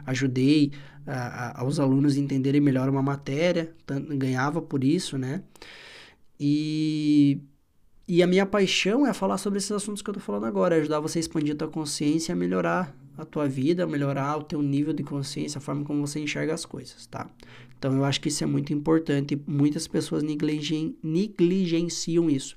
Ajudei 0.07 0.72
uh, 1.07 1.53
aos 1.55 1.79
alunos 1.79 2.16
entenderem 2.16 2.61
melhor 2.61 2.88
uma 2.88 3.03
matéria, 3.03 3.75
ganhava 4.16 4.61
por 4.61 4.83
isso, 4.83 5.16
né? 5.18 5.42
E 6.38 7.40
e 8.09 8.23
a 8.23 8.27
minha 8.27 8.47
paixão 8.47 9.07
é 9.07 9.12
falar 9.12 9.38
sobre 9.38 9.59
esses 9.59 9.73
assuntos 9.73 10.01
que 10.01 10.09
eu 10.09 10.14
tô 10.14 10.21
falando 10.21 10.47
agora, 10.47 10.77
é 10.77 10.81
ajudar 10.81 11.01
você 11.01 11.19
a 11.19 11.21
expandir 11.21 11.55
a 11.55 11.59
tua 11.59 11.69
consciência, 11.69 12.33
a 12.33 12.37
melhorar 12.37 12.97
a 13.19 13.25
tua 13.25 13.49
vida, 13.49 13.85
a 13.85 13.87
melhorar 13.87 14.37
o 14.37 14.42
teu 14.42 14.62
nível 14.62 14.92
de 14.92 15.03
consciência, 15.03 15.59
a 15.59 15.61
forma 15.61 15.85
como 15.85 16.07
você 16.07 16.21
enxerga 16.21 16.55
as 16.55 16.64
coisas, 16.64 17.07
tá? 17.07 17.29
Então 17.79 17.95
eu 17.95 18.05
acho 18.05 18.21
que 18.21 18.29
isso 18.29 18.45
é 18.45 18.47
muito 18.47 18.73
importante 18.73 19.40
muitas 19.47 19.88
pessoas 19.88 20.23
negligen, 20.23 20.97
negligenciam 21.03 22.31
isso. 22.31 22.57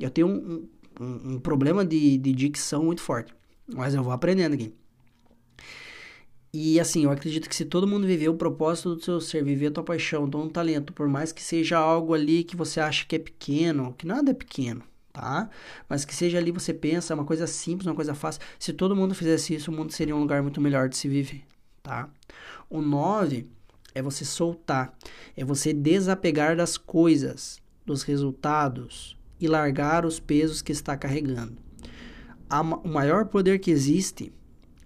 Eu 0.00 0.10
tenho 0.10 0.26
um, 0.26 0.68
um, 1.00 1.34
um 1.34 1.40
problema 1.40 1.84
de, 1.84 2.18
de 2.18 2.32
dicção 2.32 2.84
muito 2.84 3.00
forte, 3.00 3.32
mas 3.72 3.94
eu 3.94 4.02
vou 4.02 4.12
aprendendo 4.12 4.54
aqui. 4.54 4.72
E 6.52 6.80
assim, 6.80 7.04
eu 7.04 7.10
acredito 7.10 7.48
que 7.48 7.54
se 7.54 7.64
todo 7.66 7.86
mundo 7.86 8.06
viver 8.06 8.28
o 8.30 8.34
propósito 8.34 8.94
do 8.94 9.02
seu 9.02 9.20
ser, 9.20 9.44
viver 9.44 9.66
a 9.66 9.70
tua 9.70 9.84
paixão, 9.84 10.24
um 10.24 10.48
talento, 10.48 10.92
por 10.92 11.06
mais 11.06 11.30
que 11.30 11.42
seja 11.42 11.76
algo 11.78 12.14
ali 12.14 12.42
que 12.42 12.56
você 12.56 12.80
acha 12.80 13.04
que 13.06 13.16
é 13.16 13.18
pequeno, 13.18 13.94
que 13.98 14.06
nada 14.06 14.30
é 14.30 14.34
pequeno, 14.34 14.82
tá? 15.12 15.50
Mas 15.88 16.06
que 16.06 16.14
seja 16.14 16.38
ali 16.38 16.50
você 16.50 16.72
pensa, 16.72 17.12
é 17.12 17.14
uma 17.14 17.26
coisa 17.26 17.46
simples, 17.46 17.86
uma 17.86 17.94
coisa 17.94 18.14
fácil. 18.14 18.40
Se 18.58 18.72
todo 18.72 18.96
mundo 18.96 19.14
fizesse 19.14 19.54
isso, 19.54 19.70
o 19.70 19.74
mundo 19.74 19.92
seria 19.92 20.16
um 20.16 20.20
lugar 20.20 20.42
muito 20.42 20.60
melhor 20.60 20.88
de 20.88 20.96
se 20.96 21.06
viver, 21.06 21.42
tá? 21.82 22.08
O 22.70 22.80
9 22.80 23.46
é 23.94 24.00
você 24.00 24.24
soltar, 24.24 24.96
é 25.36 25.44
você 25.44 25.74
desapegar 25.74 26.56
das 26.56 26.78
coisas, 26.78 27.60
dos 27.84 28.02
resultados 28.02 29.18
e 29.38 29.46
largar 29.46 30.06
os 30.06 30.18
pesos 30.18 30.62
que 30.62 30.72
está 30.72 30.96
carregando. 30.96 31.58
O 32.82 32.88
maior 32.88 33.26
poder 33.26 33.58
que 33.58 33.70
existe 33.70 34.32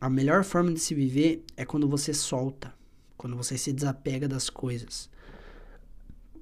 a 0.03 0.11
melhor 0.11 0.43
forma 0.43 0.73
de 0.73 0.81
se 0.81 0.97
viver 0.97 1.45
é 1.57 1.65
quando 1.65 1.89
você 1.89 2.13
solta, 2.13 2.75
quando 3.17 3.37
você 3.37 3.57
se 3.57 3.73
desapega 3.73 4.27
das 4.27 4.51
coisas. 4.51 5.09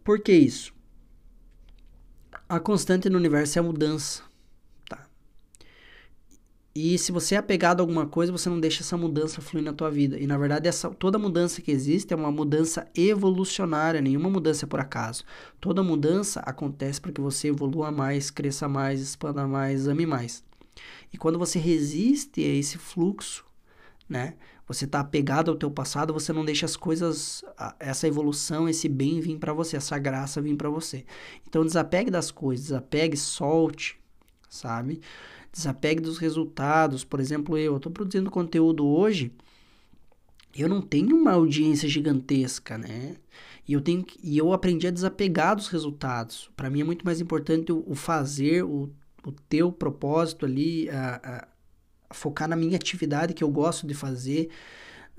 Por 0.02 0.18
que 0.18 0.32
isso? 0.32 0.72
A 2.48 2.58
constante 2.58 3.10
no 3.10 3.18
universo 3.18 3.58
é 3.58 3.60
a 3.60 3.62
mudança, 3.62 4.22
tá? 4.88 5.06
E 6.74 6.96
se 6.96 7.12
você 7.12 7.34
é 7.34 7.38
apegado 7.38 7.80
a 7.80 7.82
alguma 7.82 8.06
coisa, 8.06 8.32
você 8.32 8.48
não 8.48 8.58
deixa 8.58 8.80
essa 8.80 8.96
mudança 8.96 9.42
fluir 9.42 9.62
na 9.62 9.74
tua 9.74 9.90
vida. 9.90 10.18
E 10.18 10.26
na 10.26 10.38
verdade, 10.38 10.66
essa, 10.66 10.88
toda 10.88 11.18
mudança 11.18 11.60
que 11.60 11.70
existe 11.70 12.14
é 12.14 12.16
uma 12.16 12.32
mudança 12.32 12.88
evolucionária, 12.94 14.00
nenhuma 14.00 14.30
mudança 14.30 14.64
é 14.64 14.68
por 14.68 14.80
acaso. 14.80 15.22
Toda 15.60 15.82
mudança 15.82 16.40
acontece 16.46 16.98
para 16.98 17.12
que 17.12 17.20
você 17.20 17.48
evolua 17.48 17.92
mais, 17.92 18.30
cresça 18.30 18.66
mais, 18.66 19.02
expanda 19.02 19.46
mais, 19.46 19.86
ame 19.86 20.06
mais. 20.06 20.42
E 21.12 21.18
quando 21.18 21.38
você 21.38 21.58
resiste 21.58 22.42
a 22.42 22.54
esse 22.54 22.78
fluxo, 22.78 23.49
né? 24.10 24.34
Você 24.66 24.86
tá 24.86 25.00
apegado 25.00 25.50
ao 25.50 25.56
teu 25.56 25.70
passado, 25.70 26.12
você 26.12 26.32
não 26.32 26.44
deixa 26.44 26.66
as 26.66 26.76
coisas, 26.76 27.44
essa 27.78 28.08
evolução, 28.08 28.68
esse 28.68 28.88
bem 28.88 29.20
vir 29.20 29.38
para 29.38 29.52
você, 29.52 29.76
essa 29.76 29.96
graça 29.98 30.42
vir 30.42 30.56
para 30.56 30.68
você. 30.68 31.04
Então 31.48 31.64
desapegue 31.64 32.10
das 32.10 32.30
coisas, 32.30 32.66
desapegue, 32.66 33.16
solte, 33.16 33.98
sabe? 34.48 35.00
Desapegue 35.52 36.00
dos 36.00 36.18
resultados. 36.18 37.04
Por 37.04 37.20
exemplo, 37.20 37.56
eu, 37.56 37.78
tô 37.78 37.90
produzindo 37.90 38.30
conteúdo 38.30 38.86
hoje, 38.86 39.32
eu 40.56 40.68
não 40.68 40.82
tenho 40.82 41.16
uma 41.16 41.32
audiência 41.32 41.88
gigantesca, 41.88 42.76
né? 42.76 43.16
E 43.66 43.72
eu 43.72 43.80
tenho 43.80 44.04
e 44.22 44.36
eu 44.36 44.52
aprendi 44.52 44.88
a 44.88 44.90
desapegar 44.90 45.54
dos 45.54 45.68
resultados. 45.68 46.50
Para 46.56 46.68
mim 46.68 46.80
é 46.80 46.84
muito 46.84 47.04
mais 47.04 47.20
importante 47.20 47.70
o, 47.72 47.84
o 47.86 47.94
fazer, 47.94 48.64
o, 48.64 48.90
o 49.24 49.32
teu 49.48 49.70
propósito 49.70 50.44
ali, 50.46 50.88
a 50.90 51.46
focar 52.12 52.48
na 52.48 52.56
minha 52.56 52.76
atividade 52.76 53.34
que 53.34 53.44
eu 53.44 53.50
gosto 53.50 53.86
de 53.86 53.94
fazer, 53.94 54.50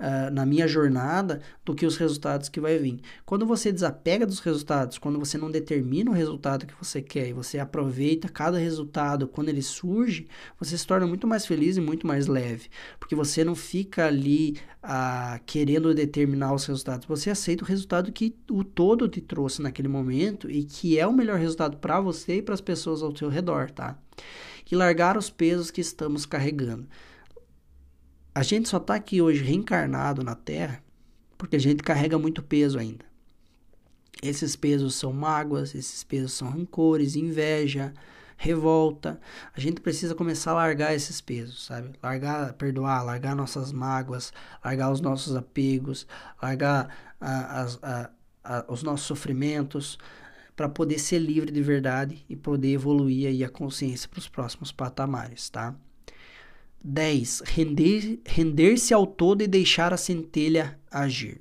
uh, 0.02 0.30
na 0.32 0.44
minha 0.44 0.66
jornada 0.66 1.40
do 1.64 1.74
que 1.74 1.86
os 1.86 1.96
resultados 1.96 2.48
que 2.48 2.60
vai 2.60 2.76
vir. 2.76 3.00
Quando 3.24 3.46
você 3.46 3.72
desapega 3.72 4.26
dos 4.26 4.40
resultados, 4.40 4.98
quando 4.98 5.18
você 5.18 5.38
não 5.38 5.50
determina 5.50 6.10
o 6.10 6.14
resultado 6.14 6.66
que 6.66 6.74
você 6.74 7.00
quer 7.00 7.28
e 7.28 7.32
você 7.32 7.60
aproveita 7.60 8.28
cada 8.28 8.58
resultado 8.58 9.28
quando 9.28 9.48
ele 9.48 9.62
surge, 9.62 10.26
você 10.58 10.76
se 10.76 10.86
torna 10.86 11.06
muito 11.06 11.26
mais 11.26 11.46
feliz 11.46 11.76
e 11.76 11.80
muito 11.80 12.06
mais 12.06 12.26
leve, 12.26 12.68
porque 12.98 13.14
você 13.14 13.44
não 13.44 13.54
fica 13.54 14.06
ali 14.06 14.56
uh, 14.82 15.40
querendo 15.46 15.94
determinar 15.94 16.52
os 16.52 16.66
resultados, 16.66 17.06
você 17.06 17.30
aceita 17.30 17.64
o 17.64 17.66
resultado 17.66 18.10
que 18.10 18.34
o 18.50 18.64
todo 18.64 19.08
te 19.08 19.20
trouxe 19.20 19.62
naquele 19.62 19.88
momento 19.88 20.50
e 20.50 20.64
que 20.64 20.98
é 20.98 21.06
o 21.06 21.12
melhor 21.12 21.38
resultado 21.38 21.76
para 21.76 22.00
você 22.00 22.38
e 22.38 22.42
para 22.42 22.54
as 22.54 22.60
pessoas 22.60 23.02
ao 23.02 23.16
seu 23.16 23.28
redor, 23.28 23.70
tá? 23.70 23.96
E 24.70 24.74
largar 24.74 25.18
os 25.18 25.28
pesos 25.28 25.70
que 25.70 25.82
estamos 25.82 26.24
carregando. 26.24 26.86
A 28.34 28.42
gente 28.42 28.68
só 28.68 28.78
está 28.78 28.94
aqui 28.94 29.20
hoje 29.20 29.42
reencarnado 29.42 30.22
na 30.22 30.34
Terra 30.34 30.82
porque 31.36 31.56
a 31.56 31.60
gente 31.60 31.82
carrega 31.82 32.18
muito 32.18 32.42
peso 32.42 32.78
ainda. 32.78 33.04
Esses 34.22 34.54
pesos 34.54 34.94
são 34.94 35.12
mágoas, 35.12 35.74
esses 35.74 36.04
pesos 36.04 36.32
são 36.32 36.48
rancores, 36.48 37.16
inveja, 37.16 37.92
revolta. 38.36 39.20
A 39.54 39.58
gente 39.60 39.80
precisa 39.80 40.14
começar 40.14 40.52
a 40.52 40.54
largar 40.54 40.94
esses 40.94 41.20
pesos, 41.20 41.64
sabe? 41.64 41.90
Largar, 42.00 42.52
perdoar, 42.52 43.04
largar 43.04 43.34
nossas 43.34 43.72
mágoas, 43.72 44.32
largar 44.64 44.92
os 44.92 45.00
nossos 45.00 45.34
apegos, 45.34 46.06
largar 46.40 46.96
os 48.68 48.82
nossos 48.82 49.06
sofrimentos, 49.06 49.98
para 50.54 50.68
poder 50.68 50.98
ser 50.98 51.18
livre 51.18 51.50
de 51.50 51.62
verdade 51.62 52.24
e 52.28 52.36
poder 52.36 52.72
evoluir 52.72 53.26
aí 53.26 53.42
a 53.42 53.48
consciência 53.48 54.08
para 54.08 54.18
os 54.20 54.28
próximos 54.28 54.70
patamares, 54.70 55.50
tá? 55.50 55.74
10. 56.82 57.42
Render, 57.46 58.20
render-se 58.26 58.92
ao 58.92 59.06
todo 59.06 59.42
e 59.42 59.46
deixar 59.46 59.92
a 59.92 59.96
centelha 59.96 60.78
agir. 60.90 61.40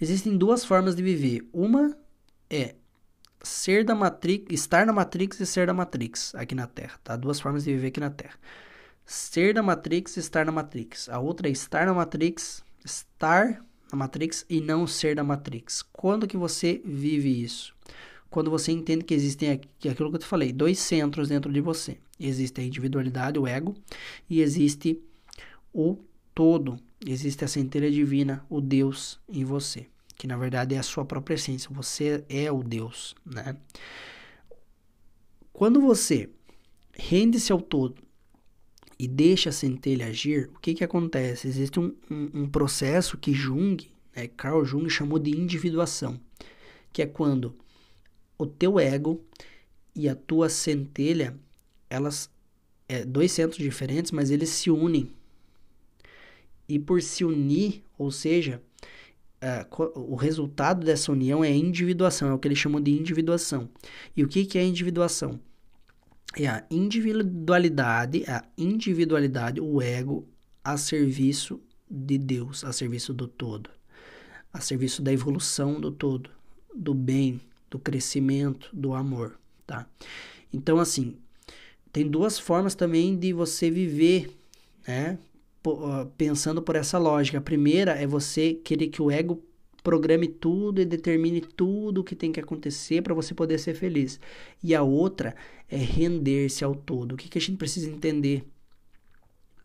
Existem 0.00 0.36
duas 0.36 0.64
formas 0.64 0.94
de 0.96 1.02
viver. 1.02 1.48
Uma 1.52 1.96
é 2.50 2.74
ser 3.42 3.84
da 3.84 3.94
Matrix, 3.94 4.46
estar 4.50 4.84
na 4.86 4.92
Matrix 4.92 5.40
e 5.40 5.46
ser 5.46 5.66
da 5.66 5.74
Matrix 5.74 6.34
aqui 6.34 6.54
na 6.54 6.66
Terra, 6.66 6.98
tá? 7.02 7.16
Duas 7.16 7.40
formas 7.40 7.64
de 7.64 7.72
viver 7.72 7.88
aqui 7.88 8.00
na 8.00 8.10
Terra. 8.10 8.34
Ser 9.04 9.54
da 9.54 9.62
Matrix 9.62 10.16
e 10.16 10.20
estar 10.20 10.44
na 10.44 10.52
Matrix. 10.52 11.08
A 11.08 11.18
outra 11.18 11.48
é 11.48 11.50
estar 11.50 11.86
na 11.86 11.94
Matrix, 11.94 12.64
estar 12.84 13.60
na 13.92 13.98
Matrix 13.98 14.44
e 14.48 14.60
não 14.60 14.86
ser 14.86 15.16
da 15.16 15.24
Matrix. 15.24 15.82
Quando 15.82 16.26
que 16.26 16.36
você 16.36 16.80
vive 16.84 17.42
isso? 17.42 17.74
Quando 18.30 18.50
você 18.50 18.72
entende 18.72 19.04
que 19.04 19.12
existem 19.12 19.50
aqui, 19.50 19.88
aquilo 19.88 20.08
que 20.08 20.16
eu 20.16 20.20
te 20.20 20.26
falei, 20.26 20.52
dois 20.52 20.78
centros 20.78 21.28
dentro 21.28 21.52
de 21.52 21.60
você. 21.60 21.98
Existe 22.26 22.60
a 22.60 22.64
individualidade, 22.64 23.38
o 23.38 23.46
ego, 23.46 23.74
e 24.28 24.40
existe 24.40 25.00
o 25.72 25.98
todo. 26.34 26.78
Existe 27.04 27.44
a 27.44 27.48
centelha 27.48 27.90
divina, 27.90 28.44
o 28.48 28.60
Deus 28.60 29.20
em 29.28 29.44
você, 29.44 29.86
que 30.16 30.26
na 30.26 30.36
verdade 30.36 30.74
é 30.74 30.78
a 30.78 30.82
sua 30.82 31.04
própria 31.04 31.34
essência. 31.34 31.70
Você 31.72 32.24
é 32.28 32.50
o 32.50 32.62
Deus, 32.62 33.14
né? 33.24 33.56
Quando 35.52 35.80
você 35.80 36.30
rende-se 36.94 37.52
ao 37.52 37.60
todo 37.60 38.02
e 38.98 39.08
deixa 39.08 39.50
a 39.50 39.52
centelha 39.52 40.06
agir, 40.06 40.48
o 40.54 40.60
que 40.60 40.74
que 40.74 40.84
acontece? 40.84 41.48
Existe 41.48 41.80
um, 41.80 41.94
um, 42.10 42.42
um 42.42 42.48
processo 42.48 43.18
que 43.18 43.32
Jung, 43.32 43.76
né, 44.14 44.28
Carl 44.28 44.64
Jung 44.64 44.88
chamou 44.88 45.18
de 45.18 45.30
individuação, 45.30 46.20
que 46.92 47.02
é 47.02 47.06
quando 47.06 47.56
o 48.38 48.46
teu 48.46 48.78
ego 48.78 49.24
e 49.94 50.08
a 50.08 50.14
tua 50.14 50.48
centelha 50.48 51.36
elas 51.92 52.30
é, 52.88 53.04
dois 53.04 53.32
centros 53.32 53.62
diferentes, 53.62 54.10
mas 54.10 54.30
eles 54.30 54.48
se 54.48 54.70
unem. 54.70 55.10
E 56.68 56.78
por 56.78 57.02
se 57.02 57.24
unir, 57.24 57.82
ou 57.98 58.10
seja, 58.10 58.62
é, 59.40 59.66
o 59.94 60.14
resultado 60.14 60.84
dessa 60.84 61.12
união 61.12 61.44
é 61.44 61.48
a 61.48 61.56
individuação, 61.56 62.28
é 62.28 62.32
o 62.32 62.38
que 62.38 62.48
eles 62.48 62.58
chamam 62.58 62.80
de 62.80 62.92
individuação. 62.92 63.68
E 64.16 64.24
o 64.24 64.28
que, 64.28 64.46
que 64.46 64.58
é 64.58 64.64
individuação? 64.64 65.38
É 66.34 66.46
a 66.46 66.64
individualidade, 66.70 68.24
a 68.26 68.42
individualidade, 68.56 69.60
o 69.60 69.82
ego 69.82 70.26
a 70.64 70.78
serviço 70.78 71.60
de 71.90 72.16
Deus, 72.16 72.64
a 72.64 72.72
serviço 72.72 73.12
do 73.12 73.28
todo, 73.28 73.68
a 74.50 74.60
serviço 74.60 75.02
da 75.02 75.12
evolução 75.12 75.78
do 75.78 75.90
todo, 75.90 76.30
do 76.74 76.94
bem, 76.94 77.38
do 77.68 77.78
crescimento, 77.78 78.70
do 78.72 78.94
amor, 78.94 79.38
tá? 79.66 79.86
Então, 80.50 80.78
assim, 80.78 81.16
tem 81.92 82.08
duas 82.08 82.38
formas 82.38 82.74
também 82.74 83.16
de 83.16 83.32
você 83.32 83.70
viver, 83.70 84.30
né? 84.86 85.18
Pensando 86.16 86.62
por 86.62 86.74
essa 86.74 86.98
lógica. 86.98 87.38
A 87.38 87.42
primeira 87.42 87.92
é 87.92 88.06
você 88.06 88.54
querer 88.54 88.88
que 88.88 89.02
o 89.02 89.10
ego 89.10 89.42
programe 89.82 90.26
tudo 90.26 90.80
e 90.80 90.84
determine 90.84 91.40
tudo 91.40 92.00
o 92.00 92.04
que 92.04 92.16
tem 92.16 92.32
que 92.32 92.40
acontecer 92.40 93.02
para 93.02 93.14
você 93.14 93.34
poder 93.34 93.58
ser 93.58 93.74
feliz. 93.74 94.18
E 94.62 94.74
a 94.74 94.82
outra 94.82 95.34
é 95.68 95.76
render-se 95.76 96.64
ao 96.64 96.74
todo. 96.74 97.12
O 97.12 97.16
que, 97.16 97.28
que 97.28 97.38
a 97.38 97.40
gente 97.40 97.58
precisa 97.58 97.90
entender? 97.90 98.44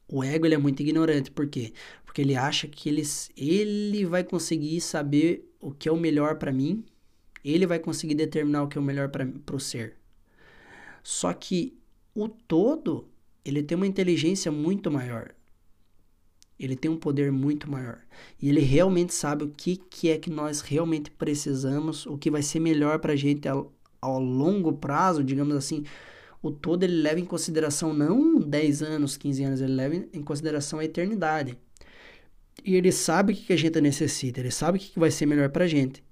O 0.08 0.24
ego 0.24 0.46
ele 0.46 0.56
é 0.56 0.58
muito 0.58 0.82
ignorante, 0.82 1.32
por 1.32 1.48
quê? 1.48 1.74
Porque 2.06 2.22
ele 2.22 2.36
acha 2.36 2.68
que 2.68 2.90
ele, 2.90 3.04
ele 3.36 4.06
vai 4.06 4.24
conseguir 4.24 4.82
saber 4.82 5.50
o 5.60 5.72
que 5.72 5.88
é 5.88 5.92
o 5.92 5.98
melhor 5.98 6.36
para 6.36 6.52
mim, 6.52 6.84
ele 7.44 7.66
vai 7.66 7.80
conseguir 7.80 8.16
determinar 8.16 8.64
o 8.64 8.68
que 8.68 8.78
é 8.78 8.82
o 8.82 8.84
melhor 8.84 9.10
para 9.10 9.56
o 9.56 9.60
ser. 9.60 9.98
Só 11.04 11.34
que 11.34 11.78
o 12.18 12.28
todo, 12.28 13.08
ele 13.46 13.62
tem 13.62 13.76
uma 13.76 13.86
inteligência 13.86 14.52
muito 14.52 14.90
maior. 14.90 15.36
Ele 16.60 16.76
tem 16.76 16.90
um 16.90 16.98
poder 16.98 17.32
muito 17.32 17.70
maior. 17.70 18.00
E 18.42 18.50
ele 18.50 18.60
realmente 18.60 19.14
sabe 19.14 19.44
o 19.44 19.50
que, 19.50 19.76
que 19.78 20.10
é 20.10 20.18
que 20.18 20.30
nós 20.30 20.62
realmente 20.62 21.12
precisamos, 21.12 22.08
o 22.08 22.18
que 22.18 22.32
vai 22.32 22.42
ser 22.42 22.60
melhor 22.60 22.98
para 22.98 23.14
a 23.14 23.16
gente 23.16 23.48
ao, 23.48 23.72
ao 24.02 24.20
longo 24.20 24.74
prazo, 24.74 25.24
digamos 25.24 25.56
assim. 25.56 25.84
O 26.42 26.50
todo 26.50 26.84
ele 26.84 27.02
leva 27.02 27.20
em 27.20 27.26
consideração 27.26 27.94
não 27.94 28.40
10 28.40 28.82
anos, 28.82 29.16
15 29.16 29.44
anos, 29.44 29.62
ele 29.62 29.74
leva 29.74 29.96
em 29.96 30.24
consideração 30.24 30.80
a 30.80 30.86
eternidade. 30.86 31.56
E 32.66 32.76
ele 32.76 32.92
sabe 32.92 33.34
o 33.34 33.36
que, 33.36 33.46
que 33.46 33.54
a 33.54 33.58
gente 33.58 33.80
necessita, 33.80 34.40
ele 34.40 34.50
sabe 34.50 34.80
o 34.80 34.82
que, 34.82 34.90
que 34.90 35.00
vai 35.00 35.12
ser 35.12 35.28
melhor 35.28 35.50
para 35.50 35.66
a 35.66 35.68
gente. 35.68 36.04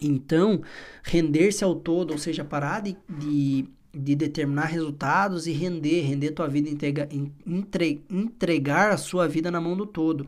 Então, 0.00 0.62
render-se 1.02 1.62
ao 1.62 1.74
todo, 1.74 2.12
ou 2.12 2.18
seja, 2.18 2.42
parar 2.42 2.80
de, 2.80 2.96
de 3.06 3.68
de 3.92 4.14
determinar 4.14 4.66
resultados 4.66 5.46
e 5.46 5.52
render, 5.52 6.02
render 6.02 6.30
tua 6.30 6.48
vida, 6.48 6.68
entrega, 6.68 7.08
entre, 7.46 8.04
entregar 8.08 8.90
a 8.90 8.96
sua 8.96 9.26
vida 9.26 9.50
na 9.50 9.60
mão 9.60 9.76
do 9.76 9.86
todo. 9.86 10.26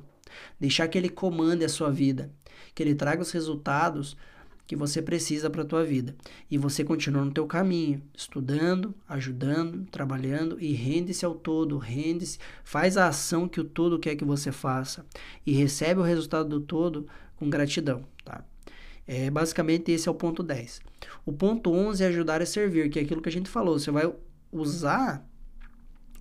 Deixar 0.58 0.88
que 0.88 0.98
ele 0.98 1.08
comande 1.08 1.64
a 1.64 1.68
sua 1.68 1.90
vida, 1.90 2.30
que 2.74 2.82
ele 2.82 2.94
traga 2.94 3.22
os 3.22 3.30
resultados 3.30 4.16
que 4.66 4.76
você 4.76 5.02
precisa 5.02 5.50
para 5.50 5.62
a 5.62 5.66
tua 5.66 5.84
vida. 5.84 6.16
E 6.50 6.56
você 6.56 6.82
continua 6.82 7.24
no 7.24 7.32
teu 7.32 7.46
caminho, 7.46 8.02
estudando, 8.16 8.94
ajudando, 9.08 9.84
trabalhando 9.90 10.56
e 10.60 10.72
rende-se 10.72 11.24
ao 11.24 11.34
todo, 11.34 11.76
rende-se, 11.78 12.38
faz 12.64 12.96
a 12.96 13.08
ação 13.08 13.48
que 13.48 13.60
o 13.60 13.64
todo 13.64 13.98
quer 13.98 14.16
que 14.16 14.24
você 14.24 14.50
faça 14.50 15.04
e 15.44 15.52
recebe 15.52 16.00
o 16.00 16.04
resultado 16.04 16.48
do 16.48 16.60
todo 16.60 17.06
com 17.36 17.50
gratidão, 17.50 18.04
tá? 18.24 18.44
É, 19.06 19.30
basicamente, 19.30 19.90
esse 19.90 20.08
é 20.08 20.12
o 20.12 20.14
ponto 20.14 20.42
10. 20.42 20.80
O 21.26 21.32
ponto 21.32 21.72
11 21.72 22.04
é 22.04 22.06
ajudar 22.06 22.40
a 22.40 22.46
servir, 22.46 22.88
que 22.88 22.98
é 22.98 23.02
aquilo 23.02 23.20
que 23.20 23.28
a 23.28 23.32
gente 23.32 23.50
falou. 23.50 23.78
Você 23.78 23.90
vai 23.90 24.12
usar 24.50 25.26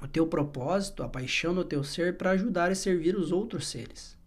o 0.02 0.08
teu 0.08 0.26
propósito, 0.26 1.04
a 1.04 1.08
paixão 1.08 1.54
do 1.54 1.64
teu 1.64 1.84
ser 1.84 2.18
para 2.18 2.32
ajudar 2.32 2.72
a 2.72 2.76
servir 2.76 3.16
os 3.16 3.32
outros 3.32 3.68
seres. 3.68 4.18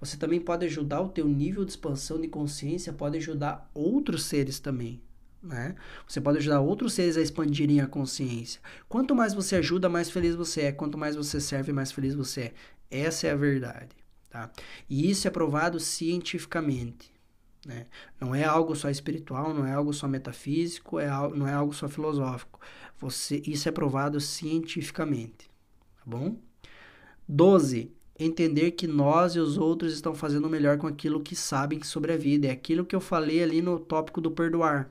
Você 0.00 0.16
também 0.16 0.40
pode 0.40 0.64
ajudar 0.64 1.00
o 1.00 1.08
teu 1.08 1.26
nível 1.26 1.64
de 1.64 1.72
expansão 1.72 2.20
de 2.20 2.28
consciência, 2.28 2.92
pode 2.92 3.16
ajudar 3.18 3.68
outros 3.74 4.24
seres 4.24 4.58
também. 4.60 5.02
Né? 5.42 5.74
Você 6.06 6.20
pode 6.20 6.38
ajudar 6.38 6.60
outros 6.60 6.92
seres 6.92 7.16
a 7.16 7.20
expandirem 7.20 7.80
a 7.80 7.86
consciência. 7.86 8.60
Quanto 8.88 9.14
mais 9.14 9.34
você 9.34 9.56
ajuda, 9.56 9.88
mais 9.88 10.10
feliz 10.10 10.34
você 10.34 10.62
é. 10.62 10.72
Quanto 10.72 10.96
mais 10.96 11.14
você 11.14 11.40
serve, 11.40 11.72
mais 11.72 11.92
feliz 11.92 12.14
você 12.14 12.40
é. 12.40 12.54
Essa 13.06 13.26
é 13.26 13.30
a 13.32 13.36
verdade. 13.36 13.96
Tá? 14.30 14.50
E 14.88 15.10
isso 15.10 15.26
é 15.26 15.30
provado 15.30 15.78
cientificamente. 15.78 17.17
Né? 17.68 17.86
Não 18.18 18.34
é 18.34 18.44
algo 18.44 18.74
só 18.74 18.88
espiritual, 18.88 19.52
não 19.52 19.66
é 19.66 19.74
algo 19.74 19.92
só 19.92 20.08
metafísico, 20.08 20.98
é 20.98 21.06
algo, 21.06 21.36
não 21.36 21.46
é 21.46 21.52
algo 21.52 21.74
só 21.74 21.86
filosófico. 21.86 22.58
Você, 22.98 23.42
isso 23.46 23.68
é 23.68 23.72
provado 23.72 24.18
cientificamente. 24.22 25.50
Tá 25.98 26.04
bom? 26.06 26.38
12. 27.28 27.92
Entender 28.18 28.70
que 28.70 28.86
nós 28.86 29.36
e 29.36 29.38
os 29.38 29.58
outros 29.58 29.92
estão 29.92 30.14
fazendo 30.14 30.48
melhor 30.48 30.78
com 30.78 30.86
aquilo 30.86 31.20
que 31.20 31.36
sabem 31.36 31.82
sobre 31.82 32.10
a 32.10 32.16
vida. 32.16 32.46
É 32.46 32.50
aquilo 32.50 32.86
que 32.86 32.96
eu 32.96 33.00
falei 33.02 33.42
ali 33.42 33.60
no 33.60 33.78
tópico 33.78 34.18
do 34.22 34.30
perdoar. 34.30 34.90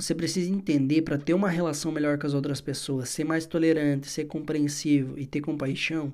Você 0.00 0.14
precisa 0.14 0.50
entender 0.50 1.02
para 1.02 1.18
ter 1.18 1.34
uma 1.34 1.50
relação 1.50 1.92
melhor 1.92 2.16
com 2.16 2.26
as 2.26 2.32
outras 2.32 2.58
pessoas, 2.58 3.10
ser 3.10 3.22
mais 3.22 3.44
tolerante, 3.44 4.08
ser 4.08 4.24
compreensivo 4.24 5.18
e 5.18 5.26
ter 5.26 5.42
compaixão, 5.42 6.10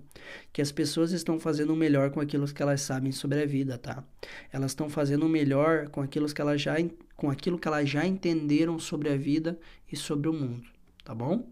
que 0.52 0.60
as 0.60 0.72
pessoas 0.72 1.12
estão 1.12 1.38
fazendo 1.38 1.72
o 1.72 1.76
melhor 1.76 2.10
com 2.10 2.20
aquilo 2.20 2.52
que 2.52 2.60
elas 2.60 2.80
sabem 2.80 3.12
sobre 3.12 3.40
a 3.40 3.46
vida, 3.46 3.78
tá? 3.78 4.02
Elas 4.52 4.72
estão 4.72 4.90
fazendo 4.90 5.24
o 5.24 5.28
melhor 5.28 5.88
com 5.88 6.00
aquilo 6.00 6.26
que 6.26 6.40
elas 6.40 6.60
já 6.60 6.74
com 7.16 7.30
aquilo 7.30 7.60
que 7.60 7.68
elas 7.68 7.88
já 7.88 8.04
entenderam 8.04 8.76
sobre 8.76 9.08
a 9.08 9.16
vida 9.16 9.56
e 9.90 9.94
sobre 9.94 10.28
o 10.28 10.32
mundo, 10.32 10.66
tá 11.04 11.14
bom? 11.14 11.48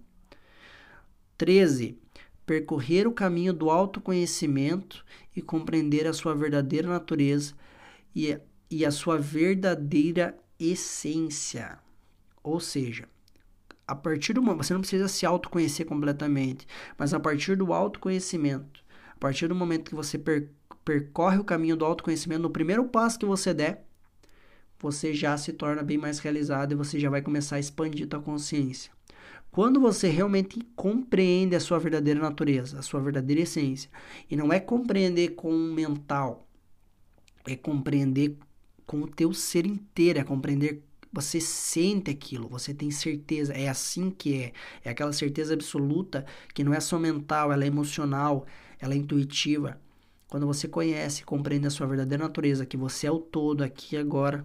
13. 1.39 1.97
percorrer 2.45 3.07
o 3.07 3.13
caminho 3.13 3.53
do 3.53 3.71
autoconhecimento 3.71 5.05
e 5.37 5.41
compreender 5.41 6.05
a 6.09 6.13
sua 6.13 6.35
verdadeira 6.35 6.89
natureza 6.89 7.55
e, 8.15 8.37
e 8.69 8.85
a 8.85 8.91
sua 8.91 9.19
verdadeira 9.19 10.37
essência. 10.59 11.84
Ou 12.45 12.61
seja, 12.61 13.09
a 13.89 13.95
partir 13.95 14.35
do 14.35 14.43
momento, 14.43 14.65
você 14.65 14.75
não 14.75 14.83
precisa 14.83 15.09
se 15.09 15.25
autoconhecer 15.25 15.87
completamente, 15.87 16.67
mas 16.99 17.15
a 17.15 17.19
partir 17.19 17.57
do 17.57 17.73
autoconhecimento, 17.73 18.85
a 19.09 19.19
partir 19.19 19.49
do 19.49 19.55
momento 19.55 19.89
que 19.89 19.95
você 19.95 20.19
per, 20.19 20.51
percorre 20.85 21.39
o 21.39 21.45
caminho 21.45 21.75
do 21.75 21.87
autoconhecimento, 21.87 22.43
no 22.43 22.51
primeiro 22.51 22.85
passo 22.85 23.19
que 23.19 23.25
você 23.25 23.55
der, 23.55 23.87
você 24.79 25.15
já 25.15 25.37
se 25.39 25.55
torna 25.55 25.83
bem 25.83 25.97
mais 25.97 26.19
realizado 26.19 26.73
e 26.73 26.77
você 26.77 27.01
já 27.01 27.09
vai 27.09 27.23
começar 27.23 27.57
a 27.57 27.61
expandir 27.61 28.07
a 28.11 28.19
consciência. 28.19 28.93
Quando 29.51 29.81
você 29.81 30.09
realmente 30.09 30.61
compreende 30.77 31.57
a 31.57 31.61
sua 31.61 31.79
verdadeira 31.79 32.21
natureza, 32.21 32.79
a 32.79 32.83
sua 32.83 33.01
verdadeira 33.01 33.43
essência, 33.43 33.89
e 34.31 34.37
não 34.37 34.53
é 34.53 34.61
compreender 34.61 35.31
com 35.31 35.51
o 35.51 35.73
mental, 35.73 36.47
é 37.47 37.57
compreender 37.57 38.37
com 38.85 39.01
o 39.01 39.09
teu 39.09 39.33
ser 39.33 39.65
inteiro, 39.65 40.19
é 40.19 40.25
compreender 40.25 40.83
você 41.15 41.41
sente 41.41 42.11
aquilo, 42.11 42.49
você 42.49 42.75
tem 42.75 42.91
certeza, 42.91 43.53
é 43.53 43.69
assim 43.69 44.11
que 44.11 44.43
é. 44.43 44.53
É 44.85 44.91
aquela 44.91 45.13
certeza 45.13 45.55
absoluta 45.55 46.27
que 46.53 46.65
não 46.65 46.75
é 46.75 46.81
só 46.81 46.99
mental, 46.99 47.53
ela 47.53 47.65
é 47.65 47.67
emocional, 47.69 48.47
ela 48.81 48.95
é 48.95 48.97
intuitiva. 48.97 49.81
Quando 50.29 50.47
você 50.47 50.67
conhece, 50.67 51.25
compreende 51.25 51.67
a 51.67 51.71
sua 51.71 51.87
verdadeira 51.87 52.25
natureza, 52.25 52.67
que 52.67 52.77
você 52.77 53.07
é 53.07 53.11
o 53.11 53.21
todo 53.21 53.63
aqui 53.63 53.95
e 53.95 53.99
agora, 53.99 54.45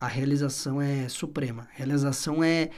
a 0.00 0.06
realização 0.06 0.80
é 0.80 1.08
suprema. 1.08 1.68
A 1.74 1.76
realização 1.76 2.42
é. 2.42 2.70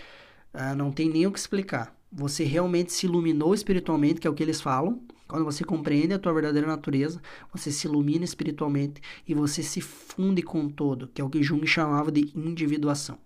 Ah, 0.53 0.75
não 0.75 0.91
tem 0.91 1.09
nem 1.09 1.27
o 1.27 1.33
que 1.33 1.39
explicar. 1.39 1.95
Você 2.11 2.43
realmente 2.43 2.93
se 2.93 3.07
iluminou 3.07 3.55
espiritualmente, 3.55 4.21
que 4.21 4.27
é 4.27 4.31
o 4.31 4.35
que 4.35 4.43
eles 4.43 4.61
falam, 4.61 5.01
quando 5.31 5.45
você 5.45 5.65
compreende 5.65 6.13
a 6.13 6.19
tua 6.19 6.33
verdadeira 6.33 6.67
natureza, 6.67 7.23
você 7.53 7.71
se 7.71 7.87
ilumina 7.87 8.25
espiritualmente 8.25 9.01
e 9.27 9.35
você 9.35 9.63
se 9.63 9.81
funde 9.81 10.43
com 10.43 10.65
o 10.65 10.71
todo, 10.71 11.09
que 11.09 11.21
é 11.21 11.25
o 11.25 11.31
que 11.31 11.43
Jung 11.43 11.67
chamava 11.67 12.11
de 12.11 12.33
individuação. 12.37 13.19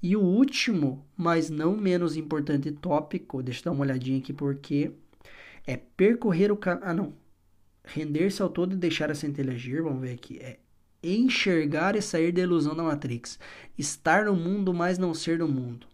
E 0.00 0.16
o 0.16 0.20
último, 0.20 1.04
mas 1.16 1.50
não 1.50 1.76
menos 1.76 2.16
importante 2.16 2.70
tópico, 2.70 3.42
deixa 3.42 3.60
eu 3.60 3.64
dar 3.64 3.70
uma 3.72 3.84
olhadinha 3.84 4.18
aqui 4.18 4.32
porque 4.32 4.92
é 5.66 5.76
percorrer 5.76 6.52
o 6.52 6.56
caminho. 6.56 6.86
Ah, 6.86 6.94
não. 6.94 7.12
Render-se 7.84 8.40
ao 8.40 8.48
todo 8.48 8.74
e 8.74 8.76
deixar 8.76 9.10
a 9.10 9.14
centelha 9.14 9.52
agir, 9.52 9.82
vamos 9.82 10.00
ver 10.00 10.12
aqui. 10.12 10.38
É 10.38 10.60
enxergar 11.02 11.96
e 11.96 12.02
sair 12.02 12.32
da 12.32 12.42
ilusão 12.42 12.76
da 12.76 12.82
Matrix. 12.82 13.38
Estar 13.76 14.26
no 14.26 14.36
mundo, 14.36 14.72
mas 14.72 14.98
não 14.98 15.12
ser 15.12 15.38
do 15.38 15.48
mundo. 15.48 15.86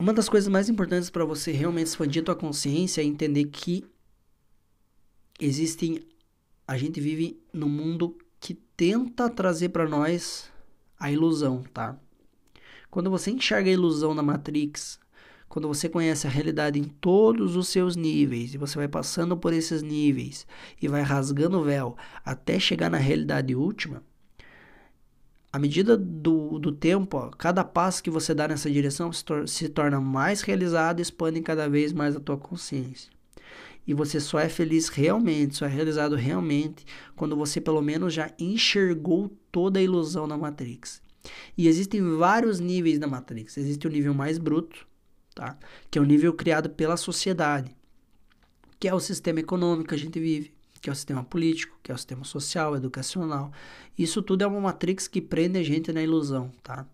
Uma 0.00 0.14
das 0.14 0.30
coisas 0.30 0.48
mais 0.48 0.66
importantes 0.70 1.10
para 1.10 1.26
você 1.26 1.52
realmente 1.52 1.88
expandir 1.88 2.22
a 2.22 2.24
tua 2.24 2.34
consciência 2.34 3.02
é 3.02 3.04
entender 3.04 3.44
que 3.44 3.84
existem 5.38 6.00
a 6.66 6.78
gente 6.78 6.98
vive 6.98 7.38
num 7.52 7.68
mundo 7.68 8.16
que 8.40 8.54
tenta 8.54 9.28
trazer 9.28 9.68
para 9.68 9.86
nós 9.86 10.50
a 10.98 11.12
ilusão, 11.12 11.62
tá? 11.74 11.98
Quando 12.90 13.10
você 13.10 13.30
enxerga 13.30 13.68
a 13.68 13.74
ilusão 13.74 14.14
na 14.14 14.22
Matrix, 14.22 14.98
quando 15.50 15.68
você 15.68 15.86
conhece 15.86 16.26
a 16.26 16.30
realidade 16.30 16.78
em 16.78 16.84
todos 16.84 17.54
os 17.54 17.68
seus 17.68 17.94
níveis 17.94 18.54
e 18.54 18.56
você 18.56 18.78
vai 18.78 18.88
passando 18.88 19.36
por 19.36 19.52
esses 19.52 19.82
níveis 19.82 20.46
e 20.80 20.88
vai 20.88 21.02
rasgando 21.02 21.58
o 21.58 21.64
véu 21.64 21.94
até 22.24 22.58
chegar 22.58 22.88
na 22.88 22.96
realidade 22.96 23.54
última, 23.54 24.02
à 25.52 25.58
medida 25.58 25.96
do, 25.96 26.58
do 26.58 26.70
tempo, 26.70 27.16
ó, 27.16 27.30
cada 27.30 27.64
passo 27.64 28.02
que 28.02 28.10
você 28.10 28.32
dá 28.32 28.46
nessa 28.46 28.70
direção 28.70 29.12
se, 29.12 29.24
tor 29.24 29.48
se 29.48 29.68
torna 29.68 30.00
mais 30.00 30.42
realizado 30.42 31.00
e 31.00 31.02
expande 31.02 31.40
cada 31.40 31.68
vez 31.68 31.92
mais 31.92 32.14
a 32.14 32.20
tua 32.20 32.36
consciência. 32.36 33.10
E 33.86 33.92
você 33.92 34.20
só 34.20 34.38
é 34.38 34.48
feliz 34.48 34.88
realmente, 34.88 35.56
só 35.56 35.66
é 35.66 35.68
realizado 35.68 36.14
realmente 36.14 36.84
quando 37.16 37.34
você 37.34 37.60
pelo 37.60 37.82
menos 37.82 38.14
já 38.14 38.32
enxergou 38.38 39.36
toda 39.50 39.80
a 39.80 39.82
ilusão 39.82 40.26
na 40.26 40.38
Matrix. 40.38 41.02
E 41.58 41.66
existem 41.66 42.00
vários 42.16 42.60
níveis 42.60 42.98
da 42.98 43.08
Matrix. 43.08 43.58
Existe 43.58 43.88
o 43.88 43.90
nível 43.90 44.14
mais 44.14 44.38
bruto, 44.38 44.86
tá? 45.34 45.58
que 45.90 45.98
é 45.98 46.02
o 46.02 46.04
nível 46.04 46.32
criado 46.32 46.70
pela 46.70 46.96
sociedade, 46.96 47.74
que 48.78 48.86
é 48.86 48.94
o 48.94 49.00
sistema 49.00 49.40
econômico 49.40 49.88
que 49.88 49.94
a 49.96 49.98
gente 49.98 50.20
vive 50.20 50.52
que 50.80 50.88
é 50.88 50.92
o 50.92 50.96
sistema 50.96 51.22
político, 51.22 51.78
que 51.82 51.92
é 51.92 51.94
o 51.94 51.98
sistema 51.98 52.24
social, 52.24 52.76
educacional. 52.76 53.52
Isso 53.98 54.22
tudo 54.22 54.42
é 54.42 54.46
uma 54.46 54.60
matrix 54.60 55.06
que 55.06 55.20
prende 55.20 55.58
a 55.58 55.62
gente 55.62 55.92
na 55.92 56.02
ilusão, 56.02 56.50
tá? 56.62 56.86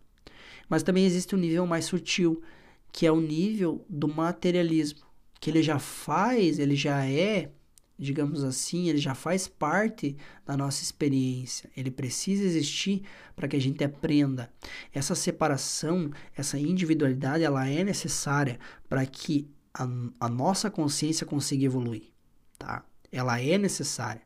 Mas 0.69 0.83
também 0.83 1.05
existe 1.05 1.35
um 1.35 1.39
nível 1.39 1.67
mais 1.67 1.85
sutil, 1.85 2.43
que 2.93 3.07
é 3.07 3.13
o 3.13 3.21
nível 3.21 3.85
do 3.89 4.09
materialismo, 4.09 5.07
que 5.41 5.51
ele 5.51 5.63
já 5.63 5.79
faz, 5.79 6.59
ele 6.59 6.75
já 6.75 7.07
é, 7.07 7.53
digamos 7.99 8.43
assim, 8.43 8.89
ele 8.89 8.99
já 8.99 9.15
faz 9.15 9.47
parte 9.47 10.17
da 10.45 10.57
nossa 10.57 10.83
experiência. 10.83 11.71
Ele 11.77 11.91
precisa 11.91 12.43
existir 12.43 13.03
para 13.37 13.47
que 13.47 13.57
a 13.57 13.61
gente 13.61 13.85
aprenda. 13.85 14.51
Essa 14.93 15.15
separação, 15.15 16.11
essa 16.35 16.59
individualidade, 16.59 17.45
ela 17.45 17.69
é 17.69 17.85
necessária 17.85 18.59
para 18.89 19.05
que 19.07 19.49
a, 19.73 19.87
a 20.19 20.29
nossa 20.29 20.71
consciência 20.71 21.27
consiga 21.27 21.65
evoluir, 21.65 22.11
tá? 22.59 22.85
Ela 23.17 23.41
é 23.41 23.57
necessária. 23.57 24.23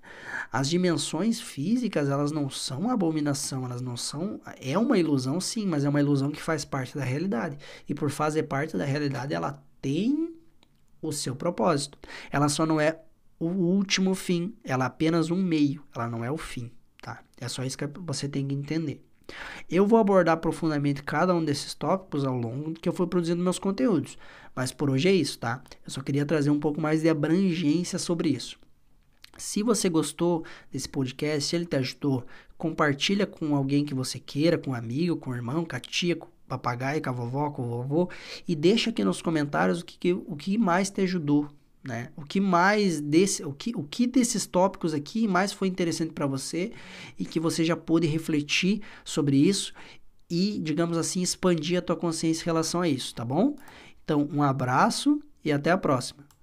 As 0.53 0.68
dimensões 0.68 1.40
físicas, 1.40 2.09
elas 2.09 2.33
não 2.33 2.50
são 2.50 2.90
abominação, 2.90 3.64
elas 3.64 3.81
não 3.81 3.96
são. 3.96 4.40
É 4.61 4.76
uma 4.76 4.98
ilusão, 4.98 5.40
sim, 5.40 5.66
mas 5.66 5.85
é 5.85 5.88
uma 5.88 6.00
ilusão 6.00 6.31
que 6.31 6.42
faz 6.42 6.64
parte 6.64 6.96
da 6.96 7.05
realidade. 7.05 7.57
E 7.88 7.94
por 7.94 8.11
fazer 8.11 8.44
parte 8.44 8.76
da 8.76 8.85
realidade, 8.85 9.33
ela 9.33 9.62
tem 9.81 10.35
o 11.00 11.12
seu 11.12 11.37
propósito. 11.37 11.98
Ela 12.31 12.48
só 12.48 12.66
não 12.66 12.81
é 12.81 13.00
o 13.38 13.46
último 13.46 14.14
fim, 14.14 14.55
ela 14.64 14.85
é 14.85 14.87
apenas 14.87 15.31
um 15.31 15.42
meio, 15.42 15.83
ela 15.94 16.09
não 16.09 16.22
é 16.22 16.31
o 16.31 16.37
fim, 16.37 16.70
tá? 17.00 17.22
É 17.40 17.48
só 17.48 17.64
isso 17.64 17.79
que 17.79 17.87
você 17.87 18.29
tem 18.29 18.46
que 18.46 18.55
entender. 18.55 19.03
Eu 19.70 19.87
vou 19.87 19.98
abordar 19.98 20.37
profundamente 20.38 21.03
cada 21.03 21.35
um 21.35 21.42
desses 21.42 21.72
tópicos 21.74 22.24
ao 22.24 22.37
longo 22.37 22.74
que 22.74 22.88
eu 22.88 22.92
for 22.92 23.07
produzindo 23.07 23.42
meus 23.42 23.59
conteúdos, 23.59 24.18
mas 24.55 24.72
por 24.72 24.90
hoje 24.90 25.09
é 25.09 25.12
isso, 25.12 25.38
tá? 25.38 25.62
Eu 25.85 25.90
só 25.90 26.03
queria 26.03 26.26
trazer 26.26 26.50
um 26.50 26.61
pouco 26.61 26.81
mais 26.81 27.00
de 27.00 27.09
abrangência 27.09 27.98
sobre 27.98 28.31
isso. 28.31 28.59
Se 29.40 29.62
você 29.62 29.88
gostou 29.88 30.44
desse 30.70 30.88
podcast, 30.88 31.48
se 31.48 31.57
ele 31.57 31.64
te 31.64 31.76
ajudou, 31.76 32.24
compartilha 32.59 33.26
com 33.26 33.57
alguém 33.57 33.85
que 33.85 33.94
você 33.94 34.18
queira, 34.18 34.59
com 34.59 34.72
um 34.72 34.74
amigo, 34.74 35.16
com 35.16 35.31
um 35.31 35.35
irmão, 35.35 35.64
com 35.64 35.74
a 35.74 35.81
tia, 35.81 36.14
com 36.14 36.26
o 36.26 36.31
papagaio, 36.46 37.03
com 37.03 37.09
a 37.09 37.12
vovó, 37.12 37.50
com 37.50 37.62
o 37.62 37.68
vovô, 37.68 38.11
e 38.46 38.55
deixa 38.55 38.90
aqui 38.90 39.03
nos 39.03 39.22
comentários 39.22 39.81
o 39.81 39.85
que, 39.85 40.12
o 40.12 40.37
que 40.37 40.59
mais 40.59 40.90
te 40.90 41.00
ajudou, 41.00 41.48
né? 41.83 42.11
O 42.16 42.22
que 42.22 42.40
mais 42.40 43.00
desse, 43.00 43.42
o 43.42 43.53
que, 43.53 43.72
o 43.74 43.83
que 43.83 44.07
desses 44.07 44.46
tópicos 44.46 44.92
aqui 44.92 45.26
mais 45.26 45.53
foi 45.53 45.68
interessante 45.68 46.12
para 46.12 46.26
você 46.26 46.72
e 47.18 47.24
que 47.24 47.40
você 47.40 47.64
já 47.64 47.76
pôde 47.76 48.07
refletir 48.07 48.83
sobre 49.05 49.37
isso 49.37 49.72
e, 50.29 50.61
digamos 50.62 50.98
assim, 50.98 51.22
expandir 51.22 51.79
a 51.79 51.83
tua 51.83 51.96
consciência 51.96 52.42
em 52.42 52.46
relação 52.46 52.83
a 52.83 52.88
isso, 52.88 53.14
tá 53.14 53.24
bom? 53.24 53.57
Então, 54.05 54.29
um 54.33 54.42
abraço 54.42 55.20
e 55.44 55.50
até 55.50 55.70
a 55.70 55.79
próxima. 55.79 56.29